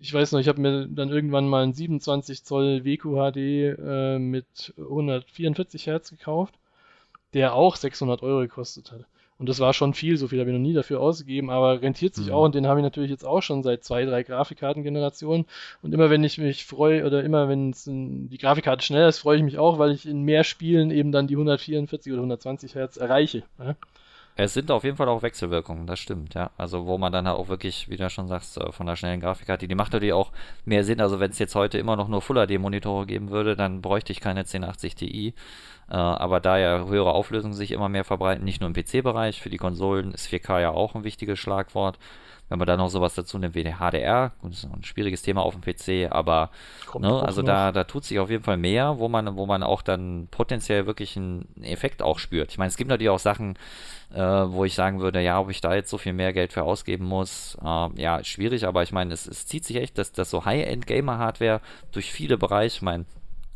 [0.00, 3.36] ich weiß noch, ich habe mir dann irgendwann mal einen 27 Zoll WQHD
[3.78, 6.54] äh, mit 144 Hertz gekauft,
[7.32, 9.06] der auch 600 Euro gekostet hat.
[9.38, 12.14] Und das war schon viel, so viel habe ich noch nie dafür ausgegeben, aber rentiert
[12.14, 12.32] sich mhm.
[12.32, 15.46] auch und den habe ich natürlich jetzt auch schon seit zwei, drei Grafikkartengenerationen.
[15.82, 17.72] Und immer wenn ich mich freue oder immer wenn
[18.28, 21.26] die Grafikkarte schneller ist, freue ich mich auch, weil ich in mehr Spielen eben dann
[21.26, 23.42] die 144 oder 120 Hertz erreiche.
[23.58, 23.74] Ja?
[24.34, 26.50] Es sind auf jeden Fall auch Wechselwirkungen, das stimmt, ja.
[26.56, 29.20] Also wo man dann halt auch wirklich, wie du schon sagst, äh, von der schnellen
[29.20, 30.32] Grafikkarte, die macht natürlich auch
[30.64, 31.02] mehr Sinn.
[31.02, 34.10] Also wenn es jetzt heute immer noch nur Full HD Monitore geben würde, dann bräuchte
[34.12, 35.34] ich keine 1080 Ti.
[35.90, 39.50] Äh, aber da ja höhere Auflösungen sich immer mehr verbreiten, nicht nur im PC-Bereich, für
[39.50, 41.98] die Konsolen ist 4K ja auch ein wichtiges Schlagwort.
[42.52, 45.56] Wenn man da noch sowas dazu nimmt wie HDR, das ist ein schwieriges Thema auf
[45.58, 46.50] dem PC, aber
[46.98, 49.80] ne, also da, da tut sich auf jeden Fall mehr, wo man, wo man auch
[49.80, 52.50] dann potenziell wirklich einen Effekt auch spürt.
[52.50, 53.56] Ich meine, es gibt natürlich auch Sachen,
[54.12, 56.64] äh, wo ich sagen würde, ja, ob ich da jetzt so viel mehr Geld für
[56.64, 60.28] ausgeben muss, äh, ja, schwierig, aber ich meine, es, es zieht sich echt, dass, dass
[60.28, 63.06] so High-End-Gamer-Hardware durch viele Bereiche, ich meine,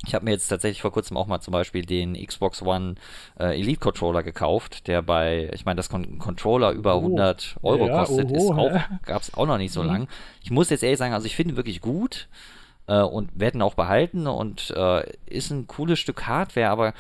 [0.05, 2.97] ich habe mir jetzt tatsächlich vor kurzem auch mal zum Beispiel den Xbox One
[3.41, 7.01] äh, Elite Controller gekauft, der bei, ich meine, das Con Controller über oh.
[7.01, 8.89] 100 Euro ja, kostet, oho, ist auch, ja.
[9.05, 9.89] gab es auch noch nicht so mhm.
[9.89, 10.09] lang.
[10.43, 12.29] Ich muss jetzt ehrlich sagen, also ich finde wirklich gut
[12.89, 16.95] äh, und werden auch behalten und äh, ist ein cooles Stück Hardware, aber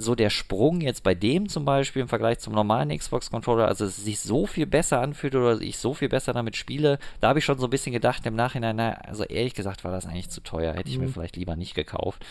[0.00, 3.96] so der Sprung jetzt bei dem zum Beispiel im Vergleich zum normalen Xbox-Controller, also es
[3.96, 7.44] sich so viel besser anfühlt oder ich so viel besser damit spiele, da habe ich
[7.44, 10.40] schon so ein bisschen gedacht im Nachhinein, na, also ehrlich gesagt war das eigentlich zu
[10.42, 11.04] teuer, hätte ich mhm.
[11.04, 12.24] mir vielleicht lieber nicht gekauft.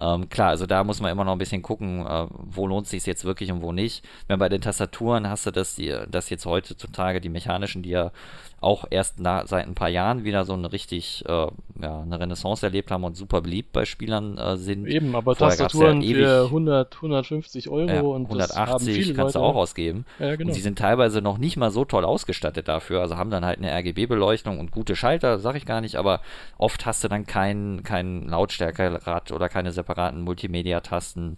[0.00, 2.90] Ähm, klar, also da muss man immer noch ein bisschen gucken, äh, wo lohnt es
[2.90, 4.04] sich jetzt wirklich und wo nicht.
[4.28, 8.12] Wenn bei den Tastaturen hast du das, die, das jetzt heutzutage die mechanischen, die ja
[8.60, 11.46] auch erst na, seit ein paar Jahren wieder so eine richtig äh,
[11.80, 14.86] ja, eine Renaissance erlebt haben und super beliebt bei Spielern äh, sind.
[14.86, 19.54] Eben, aber Vorher Tastaturen ja für 100, 150 Euro ja, und 180 kannst du auch
[19.54, 20.04] ausgeben.
[20.18, 20.48] Ja, genau.
[20.48, 23.58] Und sie sind teilweise noch nicht mal so toll ausgestattet dafür, also haben dann halt
[23.58, 26.20] eine RGB-Beleuchtung und gute Schalter, sag ich gar nicht, aber
[26.56, 31.36] oft hast du dann kein, kein Lautstärkerad oder keine separaten Multimedia-Tasten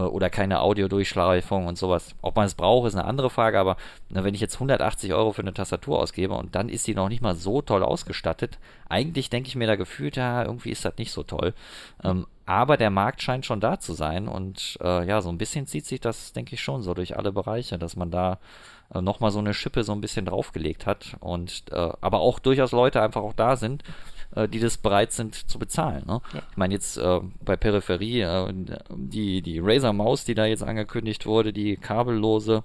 [0.00, 2.14] oder keine Audiodurchschleifung und sowas.
[2.22, 3.76] Ob man es braucht, ist eine andere Frage, aber
[4.10, 7.08] na, wenn ich jetzt 180 Euro für eine Tastatur ausgebe und dann ist sie noch
[7.08, 10.98] nicht mal so toll ausgestattet, eigentlich denke ich mir da gefühlt, ja, irgendwie ist das
[10.98, 11.54] nicht so toll.
[12.04, 15.66] Ähm, aber der Markt scheint schon da zu sein und äh, ja, so ein bisschen
[15.66, 18.38] zieht sich das, denke ich, schon so durch alle Bereiche, dass man da
[18.94, 22.72] äh, nochmal so eine Schippe so ein bisschen draufgelegt hat und äh, aber auch durchaus
[22.72, 23.82] Leute einfach auch da sind,
[24.34, 26.04] äh, die das bereit sind zu bezahlen.
[26.06, 26.20] Ne?
[26.32, 26.42] Ja.
[26.50, 28.52] Ich meine jetzt äh, bei Peripherie, äh,
[28.90, 32.62] die, die Razer Maus, die da jetzt angekündigt wurde, die kabellose,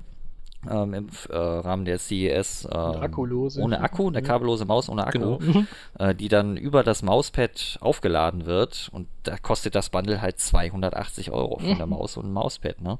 [0.70, 3.62] ähm, im äh, Rahmen der CES äh, Akkulose.
[3.62, 5.39] ohne Akku, eine kabellose Maus ohne Akku, genau.
[5.39, 5.68] Mhm.
[5.97, 11.32] äh, die dann über das Mauspad aufgeladen wird und da kostet das Bundle halt 280
[11.32, 11.93] Euro von der mhm.
[11.93, 12.82] Maus und dem Mauspad.
[12.82, 12.99] Ne?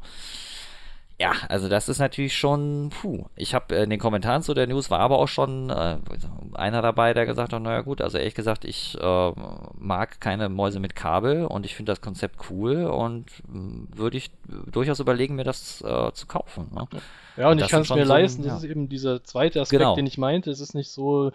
[1.22, 3.26] Ja, also das ist natürlich schon, puh.
[3.36, 5.98] Ich habe äh, in den Kommentaren zu der News war aber auch schon äh,
[6.54, 9.32] einer dabei, der gesagt hat, naja gut, also ehrlich gesagt, ich äh,
[9.78, 14.32] mag keine Mäuse mit Kabel und ich finde das Konzept cool und äh, würde ich
[14.72, 16.72] durchaus überlegen, mir das äh, zu kaufen.
[16.74, 16.88] Ne?
[17.38, 18.58] Ja, und, und ich kann es mir so, leisten, das ja.
[18.58, 19.96] ist eben dieser zweite Aspekt, genau.
[19.96, 20.50] den ich meinte.
[20.50, 21.34] Es ist nicht so,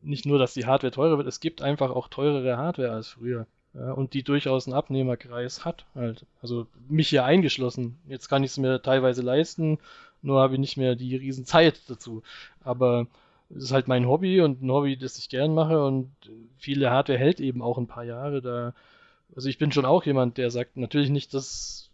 [0.00, 3.48] nicht nur, dass die Hardware teurer wird, es gibt einfach auch teurere Hardware als früher.
[3.74, 5.86] Ja, und die durchaus einen Abnehmerkreis hat.
[5.94, 6.26] Halt.
[6.42, 7.98] Also mich hier eingeschlossen.
[8.08, 9.78] Jetzt kann ich es mir teilweise leisten,
[10.22, 12.22] nur habe ich nicht mehr die riesen Zeit dazu.
[12.62, 13.06] Aber
[13.50, 16.10] es ist halt mein Hobby und ein Hobby, das ich gern mache und
[16.58, 18.42] viele Hardware hält eben auch ein paar Jahre.
[18.42, 18.74] Da,
[19.34, 21.90] also ich bin schon auch jemand, der sagt, natürlich nicht, dass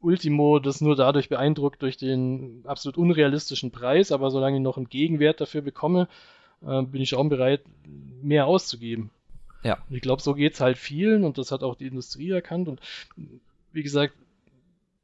[0.00, 4.88] Ultimo das nur dadurch beeindruckt durch den absolut unrealistischen Preis, aber solange ich noch einen
[4.88, 6.08] Gegenwert dafür bekomme,
[6.64, 7.62] äh, bin ich auch bereit,
[8.22, 9.10] mehr auszugeben.
[9.66, 9.78] Ja.
[9.90, 12.68] Ich glaube, so geht es halt vielen und das hat auch die Industrie erkannt.
[12.68, 12.80] Und
[13.72, 14.14] wie gesagt,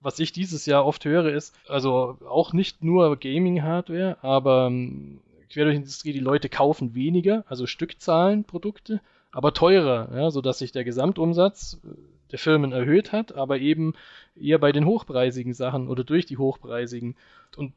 [0.00, 5.64] was ich dieses Jahr oft höre, ist, also auch nicht nur Gaming-Hardware, aber ähm, quer
[5.64, 9.00] durch die Industrie, die Leute kaufen weniger, also Stückzahlen Produkte,
[9.32, 11.88] aber teurer, ja, sodass sich der Gesamtumsatz äh,
[12.30, 13.94] der Firmen erhöht hat, aber eben
[14.36, 17.16] eher bei den hochpreisigen Sachen oder durch die hochpreisigen.
[17.56, 17.72] Und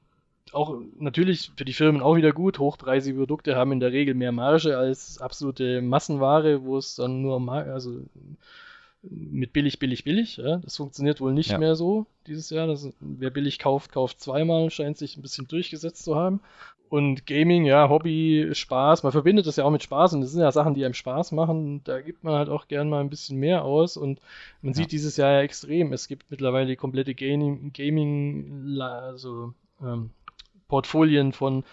[0.53, 2.59] auch natürlich für die Firmen auch wieder gut.
[2.59, 7.51] Hochpreisige Produkte haben in der Regel mehr Marge als absolute Massenware, wo es dann nur
[7.51, 8.01] also
[9.01, 10.37] mit billig, billig, billig.
[10.37, 10.57] Ja.
[10.57, 11.57] Das funktioniert wohl nicht ja.
[11.57, 12.67] mehr so dieses Jahr.
[12.67, 16.41] Das, wer billig kauft, kauft zweimal, scheint sich ein bisschen durchgesetzt zu haben.
[16.87, 20.41] Und Gaming, ja, Hobby, Spaß, man verbindet das ja auch mit Spaß und das sind
[20.41, 21.81] ja Sachen, die einem Spaß machen.
[21.83, 24.21] Da gibt man halt auch gern mal ein bisschen mehr aus und
[24.61, 24.77] man ja.
[24.77, 25.93] sieht dieses Jahr ja extrem.
[25.93, 30.11] Es gibt mittlerweile die komplette Gaming, Gaming also ähm,
[30.67, 31.63] Portfolien von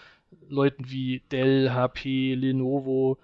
[0.47, 3.17] Leuten wie Dell, HP, Lenovo.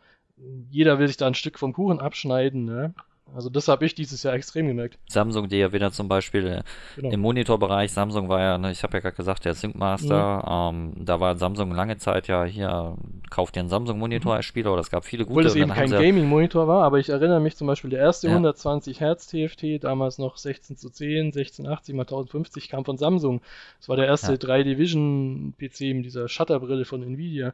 [0.69, 2.65] Jeder will sich da ein Stück vom Kuchen abschneiden.
[2.65, 2.93] Ne?
[3.33, 4.97] Also das habe ich dieses Jahr extrem gemerkt.
[5.07, 6.61] Samsung, die ja wieder zum Beispiel äh,
[6.95, 7.11] genau.
[7.11, 10.95] im Monitorbereich, Samsung war ja, ne, ich habe ja gerade gesagt, der SyncMaster, mhm.
[10.97, 12.97] ähm, da war Samsung lange Zeit ja hier,
[13.29, 14.37] kauft dir einen Samsung-Monitor mhm.
[14.37, 15.39] als Spieler, oder es gab viele gute.
[15.39, 18.33] Obwohl es eben kein Gaming-Monitor war, aber ich erinnere mich zum Beispiel, der erste ja.
[18.33, 23.41] 120 Hertz TFT, damals noch 16 zu 10, 1680 mal 1050, kam von Samsung.
[23.79, 24.37] Das war der erste ja.
[24.37, 27.53] 3D-Vision-PC mit dieser Shutterbrille von Nvidia.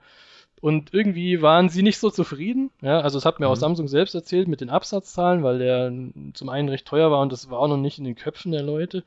[0.66, 2.72] Und irgendwie waren sie nicht so zufrieden.
[2.82, 3.52] Ja, also es hat mir mhm.
[3.52, 5.94] auch Samsung selbst erzählt mit den Absatzzahlen, weil der
[6.34, 8.64] zum einen recht teuer war und das war auch noch nicht in den Köpfen der
[8.64, 9.04] Leute.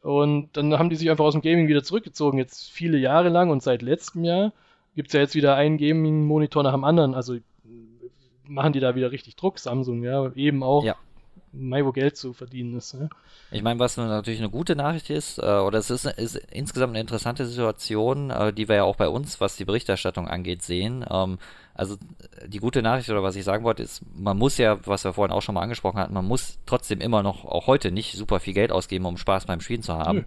[0.00, 3.50] Und dann haben die sich einfach aus dem Gaming wieder zurückgezogen, jetzt viele Jahre lang
[3.50, 4.54] und seit letztem Jahr
[4.96, 7.14] gibt es ja jetzt wieder einen Gaming-Monitor nach dem anderen.
[7.14, 7.36] Also
[8.48, 10.96] machen die da wieder richtig Druck, Samsung, ja, eben auch ja
[11.56, 12.94] mal wo Geld zu verdienen ist.
[12.94, 13.08] Ne?
[13.50, 17.00] Ich meine, was natürlich eine gute Nachricht ist, äh, oder es ist, ist, insgesamt eine
[17.00, 21.04] interessante Situation, äh, die wir ja auch bei uns, was die Berichterstattung angeht, sehen.
[21.08, 21.38] Ähm,
[21.74, 21.96] also
[22.46, 25.32] die gute Nachricht oder was ich sagen wollte, ist, man muss ja, was wir vorhin
[25.32, 28.54] auch schon mal angesprochen hatten, man muss trotzdem immer noch, auch heute nicht super viel
[28.54, 30.24] Geld ausgeben, um Spaß beim Spielen zu haben.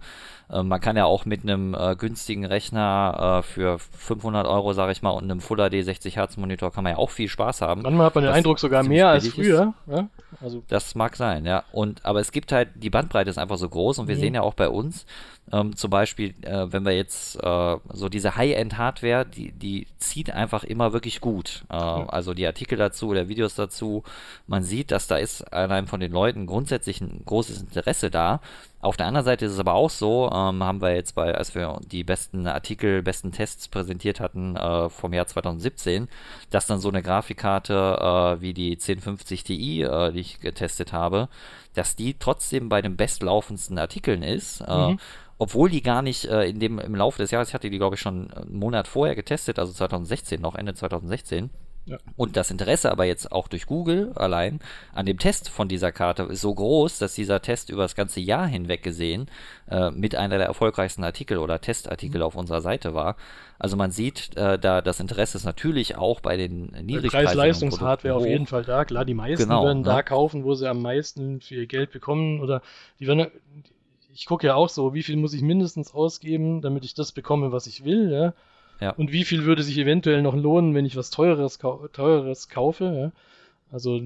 [0.50, 4.92] Äh, man kann ja auch mit einem äh, günstigen Rechner äh, für 500 Euro, sage
[4.92, 7.62] ich mal, und einem Full HD 60 Hertz Monitor kann man ja auch viel Spaß
[7.62, 7.82] haben.
[7.82, 9.74] Manchmal hat man den Eindruck sogar mehr als früher.
[9.86, 10.08] Ja?
[10.40, 10.62] Also.
[10.68, 11.64] Das mag sein, ja.
[11.72, 14.20] Und aber es gibt halt die Bandbreite ist einfach so groß und wir mhm.
[14.20, 15.06] sehen ja auch bei uns,
[15.52, 20.64] Ähm, zum Beispiel, äh, wenn wir jetzt äh, so diese High-End-Hardware, die, die zieht einfach
[20.64, 21.64] immer wirklich gut.
[21.70, 24.02] Äh, also die Artikel dazu oder Videos dazu,
[24.46, 28.40] man sieht, dass da ist allein von den Leuten grundsätzlich ein großes Interesse da.
[28.80, 31.54] Auf der anderen Seite ist es aber auch so, ähm, haben wir jetzt bei, als
[31.56, 36.08] wir die besten Artikel, besten Tests präsentiert hatten äh, vom Jahr 2017,
[36.50, 41.28] dass dann so eine Grafikkarte äh, wie die 1050 Ti, äh, die ich getestet habe,
[41.74, 44.60] dass die trotzdem bei den bestlaufendsten Artikeln ist.
[44.60, 45.00] Äh, mhm.
[45.38, 47.96] Obwohl die gar nicht äh, in dem, im Laufe des Jahres, ich hatte die glaube
[47.96, 51.50] ich schon einen Monat vorher getestet, also 2016 noch, Ende 2016
[51.88, 51.98] ja.
[52.16, 54.60] Und das Interesse aber jetzt auch durch Google allein
[54.92, 58.20] an dem Test von dieser Karte ist so groß, dass dieser Test über das ganze
[58.20, 59.26] Jahr hinweg gesehen
[59.70, 62.24] äh, mit einer der erfolgreichsten Artikel oder Testartikel mhm.
[62.24, 63.16] auf unserer Seite war.
[63.58, 68.26] Also man sieht, äh, da das Interesse ist natürlich auch bei den niedrigpreisigen Preis-Leistungs-Hardware auf
[68.26, 68.84] jeden Fall da.
[68.84, 69.84] Klar, die meisten genau, werden ne?
[69.84, 72.62] da kaufen, wo sie am meisten für ihr Geld bekommen oder
[73.00, 73.26] die werden
[74.18, 77.52] ich gucke ja auch so, wie viel muss ich mindestens ausgeben, damit ich das bekomme,
[77.52, 78.10] was ich will.
[78.10, 78.34] Ja?
[78.80, 78.90] Ja.
[78.90, 82.84] Und wie viel würde sich eventuell noch lohnen, wenn ich was Teureres, Teureres kaufe?
[82.84, 83.12] Ja?
[83.72, 84.00] Also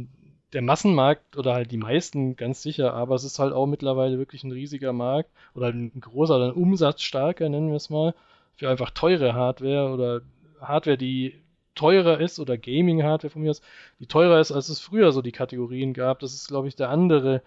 [0.53, 4.45] der Massenmarkt oder halt die meisten ganz sicher, aber es ist halt auch mittlerweile wirklich
[4.45, 8.15] ein riesiger Markt oder ein großer, ein umsatzstarker, nennen wir es mal,
[8.57, 10.21] für einfach teure Hardware oder
[10.61, 11.35] Hardware, die
[11.75, 13.63] teurer ist oder Gaming-Hardware von mir aus,
[13.99, 16.21] die teurer ist, als es früher so die Kategorien gab.
[16.21, 17.43] Das ist, glaube ich, der andere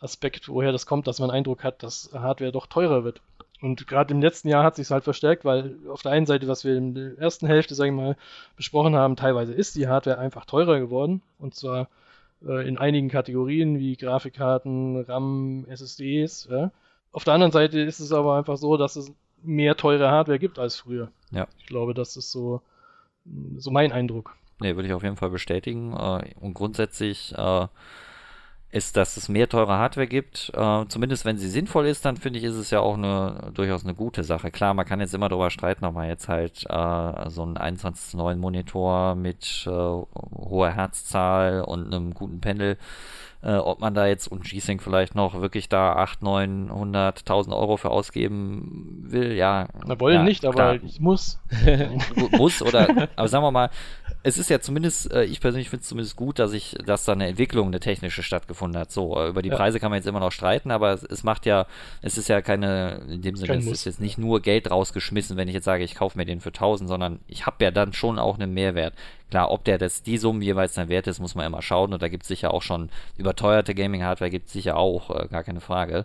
[0.00, 3.20] Aspekt, woher das kommt, dass man Eindruck hat, dass Hardware doch teurer wird.
[3.62, 6.64] Und gerade im letzten Jahr hat sich halt verstärkt, weil auf der einen Seite, was
[6.64, 8.16] wir in der ersten Hälfte, sage ich mal,
[8.56, 11.20] besprochen haben, teilweise ist die Hardware einfach teurer geworden.
[11.38, 11.88] Und zwar
[12.46, 16.48] äh, in einigen Kategorien wie Grafikkarten, RAM, SSDs.
[16.50, 16.70] Ja.
[17.12, 20.58] Auf der anderen Seite ist es aber einfach so, dass es mehr teure Hardware gibt
[20.58, 21.10] als früher.
[21.30, 21.46] Ja.
[21.58, 22.62] Ich glaube, das ist so,
[23.56, 24.36] so mein Eindruck.
[24.60, 25.92] Nee, würde ich auf jeden Fall bestätigen.
[25.92, 27.66] Äh, und grundsätzlich äh,
[28.72, 30.52] ist, dass es mehr teure Hardware gibt.
[30.54, 33.84] Äh, zumindest wenn sie sinnvoll ist, dann finde ich, ist es ja auch eine, durchaus
[33.84, 34.50] eine gute Sache.
[34.50, 38.36] Klar, man kann jetzt immer darüber streiten, ob man jetzt halt äh, so einen 21.9
[38.36, 42.78] Monitor mit äh, hoher Herzzahl und einem guten Pendel
[43.42, 47.76] äh, ob man da jetzt und G-Sync vielleicht noch wirklich da 8, 900, 1000 Euro
[47.76, 49.68] für ausgeben will, ja.
[49.86, 51.40] Na, wollen ja, nicht, aber ich muss.
[52.32, 53.70] muss oder, aber sagen wir mal,
[54.22, 57.12] es ist ja zumindest, äh, ich persönlich finde es zumindest gut, dass ich, dass da
[57.12, 58.90] eine Entwicklung, eine technische stattgefunden hat.
[58.92, 59.56] So, äh, über die ja.
[59.56, 61.66] Preise kann man jetzt immer noch streiten, aber es, es, macht ja,
[62.02, 65.48] es ist ja keine, in dem Sinne, es ist jetzt nicht nur Geld rausgeschmissen, wenn
[65.48, 68.18] ich jetzt sage, ich kaufe mir den für 1000, sondern ich habe ja dann schon
[68.18, 68.92] auch einen Mehrwert.
[69.30, 71.92] Klar, ob der das die Summe jeweils dann wert ist, muss man immer schauen.
[71.92, 72.90] Und da gibt es sicher auch schon
[73.30, 76.04] überteuerte Gaming-Hardware, gibt es sicher auch, äh, gar keine Frage.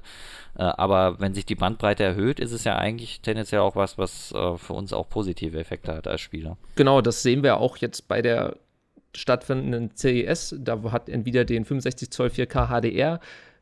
[0.58, 4.32] Äh, aber wenn sich die Bandbreite erhöht, ist es ja eigentlich tendenziell auch was, was
[4.32, 6.58] äh, für uns auch positive Effekte hat als Spieler.
[6.76, 8.58] Genau, das sehen wir auch jetzt bei der
[9.16, 10.56] stattfindenden CES.
[10.60, 13.20] Da hat Nvidia den 65 Zoll 4K HDR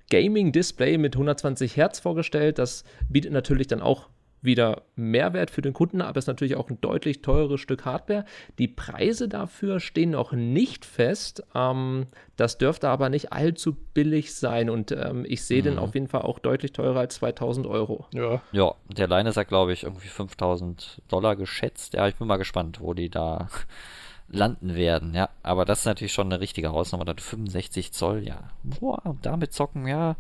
[0.09, 2.59] Gaming Display mit 120 Hertz vorgestellt.
[2.59, 4.09] Das bietet natürlich dann auch
[4.43, 8.25] wieder Mehrwert für den Kunden, aber es ist natürlich auch ein deutlich teureres Stück Hardware.
[8.59, 11.43] Die Preise dafür stehen noch nicht fest.
[11.55, 15.65] Ähm, das dürfte aber nicht allzu billig sein und ähm, ich sehe mhm.
[15.65, 18.05] den auf jeden Fall auch deutlich teurer als 2000 Euro.
[18.13, 21.93] Ja, ja der Line ist ja, glaube ich, irgendwie 5000 Dollar geschätzt.
[21.93, 23.47] Ja, ich bin mal gespannt, wo die da
[24.27, 25.29] landen werden, ja.
[25.43, 27.05] Aber das ist natürlich schon eine richtige Hausnummer.
[27.05, 28.49] Dann 65 Zoll, ja.
[28.63, 30.15] Boah, damit zocken, ja.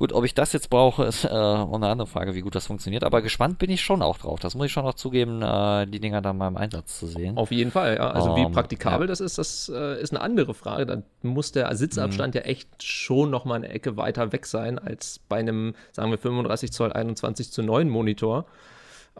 [0.00, 3.04] Gut, ob ich das jetzt brauche, ist äh, eine andere Frage, wie gut das funktioniert.
[3.04, 4.40] Aber gespannt bin ich schon auch drauf.
[4.40, 7.36] Das muss ich schon auch zugeben, äh, die Dinger dann mal im Einsatz zu sehen.
[7.36, 8.10] Auf jeden Fall, ja.
[8.10, 9.08] Also um, wie ähm, praktikabel ja.
[9.08, 10.86] das ist, das äh, ist eine andere Frage.
[10.86, 12.40] Da muss der Sitzabstand mhm.
[12.40, 16.16] ja echt schon noch mal eine Ecke weiter weg sein als bei einem, sagen wir,
[16.16, 18.46] 35 Zoll 21 zu 9 Monitor.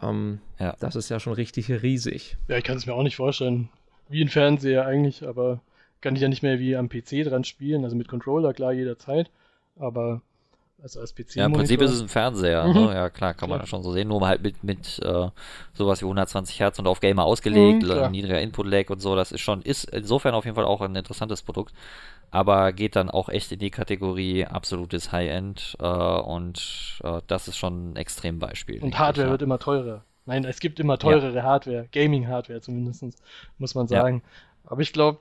[0.01, 0.75] Ähm, ja.
[0.79, 2.37] Das ist ja schon richtig riesig.
[2.47, 3.69] Ja, ich kann es mir auch nicht vorstellen.
[4.09, 5.61] Wie ein Fernseher eigentlich, aber
[6.01, 7.83] kann ich ja nicht mehr wie am PC dran spielen.
[7.83, 9.29] Also mit Controller, klar, jederzeit.
[9.77, 10.23] Aber
[10.81, 11.35] also als PC.
[11.35, 12.65] Ja, im Prinzip ist es ein Fernseher.
[12.65, 12.73] Mhm.
[12.73, 12.93] Ne?
[12.93, 13.59] Ja, klar, kann klar.
[13.59, 14.07] man schon so sehen.
[14.07, 15.29] Nur halt mit, mit äh,
[15.73, 19.15] sowas wie 120 Hertz und auf Gamer ausgelegt, mhm, niedriger Input-Lag und so.
[19.15, 21.73] Das ist schon, ist insofern auf jeden Fall auch ein interessantes Produkt.
[22.31, 25.75] Aber geht dann auch echt in die Kategorie absolutes High-End.
[25.79, 28.81] Äh, und äh, das ist schon ein Extrembeispiel.
[28.81, 30.03] Und Hardware wird immer teurer.
[30.25, 31.43] Nein, es gibt immer teurere ja.
[31.43, 33.03] Hardware, Gaming-Hardware zumindest,
[33.57, 34.21] muss man sagen.
[34.23, 34.71] Ja.
[34.71, 35.19] Aber ich glaube,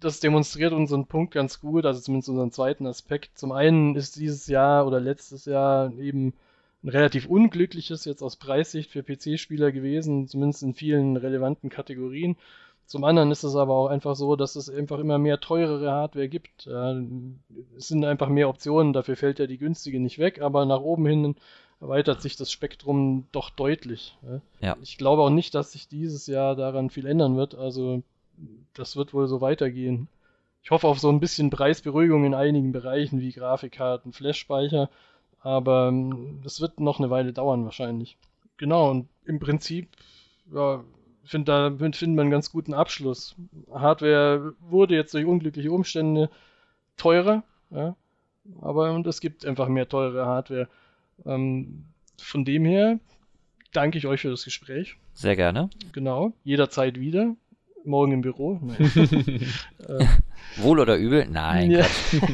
[0.00, 3.38] das demonstriert unseren Punkt ganz gut, also zumindest unseren zweiten Aspekt.
[3.38, 6.34] Zum einen ist dieses Jahr oder letztes Jahr eben
[6.82, 12.36] ein relativ unglückliches jetzt aus Preissicht für PC-Spieler gewesen, zumindest in vielen relevanten Kategorien.
[12.86, 16.28] Zum anderen ist es aber auch einfach so, dass es einfach immer mehr teurere Hardware
[16.28, 16.66] gibt.
[16.66, 21.06] es sind einfach mehr Optionen, dafür fällt ja die günstige nicht weg, aber nach oben
[21.06, 21.36] hin
[21.80, 24.16] erweitert sich das Spektrum doch deutlich.
[24.60, 24.76] Ja.
[24.82, 27.54] Ich glaube auch nicht, dass sich dieses Jahr daran viel ändern wird.
[27.54, 28.02] Also
[28.74, 30.08] das wird wohl so weitergehen.
[30.62, 34.88] Ich hoffe auf so ein bisschen Preisberuhigung in einigen Bereichen wie Grafikkarten, Flashspeicher.
[35.40, 38.16] Aber ähm, das wird noch eine Weile dauern wahrscheinlich.
[38.56, 39.88] Genau, und im Prinzip,
[40.52, 40.82] ja,
[41.24, 43.34] finde da finden wir einen ganz guten Abschluss.
[43.72, 46.30] Hardware wurde jetzt durch unglückliche Umstände
[46.96, 47.96] teurer, ja,
[48.60, 50.68] aber und es gibt einfach mehr teure Hardware.
[51.26, 51.84] Ähm,
[52.18, 52.98] von dem her
[53.72, 54.96] danke ich euch für das Gespräch.
[55.14, 55.70] Sehr gerne.
[55.92, 57.34] Genau, jederzeit wieder.
[57.84, 58.60] Morgen im Büro.
[58.78, 60.04] äh,
[60.56, 61.26] Wohl oder übel?
[61.30, 61.70] Nein.
[61.70, 61.84] Ja.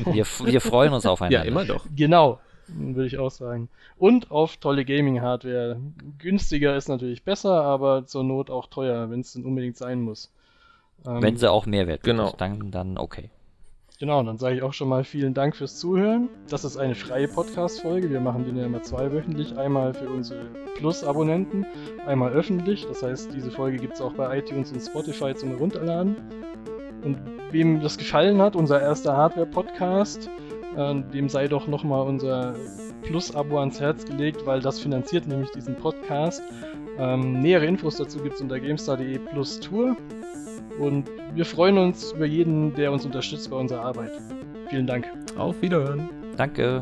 [0.07, 1.45] Wir, wir freuen uns aufeinander.
[1.45, 1.87] Ja, immer doch.
[1.95, 2.39] Genau
[2.73, 3.69] würde ich auch sagen.
[3.99, 5.81] Und auf tolle Gaming-Hardware.
[6.19, 10.33] Günstiger ist natürlich besser, aber zur Not auch teuer, wenn es denn unbedingt sein muss.
[11.07, 12.35] Ähm, wenn sie auch Mehrwert genau.
[12.37, 13.31] dann, dann okay.
[14.01, 16.31] Genau, dann sage ich auch schon mal vielen Dank fürs Zuhören.
[16.49, 18.09] Das ist eine freie Podcast-Folge.
[18.09, 19.59] Wir machen den ja immer zweiwöchentlich.
[19.59, 20.47] Einmal für unsere
[20.77, 21.67] Plus-Abonnenten,
[22.07, 22.87] einmal öffentlich.
[22.87, 26.17] Das heißt, diese Folge gibt es auch bei iTunes und Spotify zum Runterladen.
[27.05, 27.19] Und
[27.51, 30.31] wem das gefallen hat, unser erster Hardware-Podcast,
[30.79, 32.55] äh, dem sei doch nochmal unser
[33.03, 36.43] Plus-Abo ans Herz gelegt, weil das finanziert nämlich diesen Podcast.
[36.97, 39.95] Ähm, nähere Infos dazu gibt es unter gamestar.de plus Tour.
[40.79, 44.13] Und wir freuen uns über jeden, der uns unterstützt bei unserer Arbeit.
[44.69, 45.07] Vielen Dank.
[45.37, 46.09] Auf Wiederhören.
[46.37, 46.81] Danke.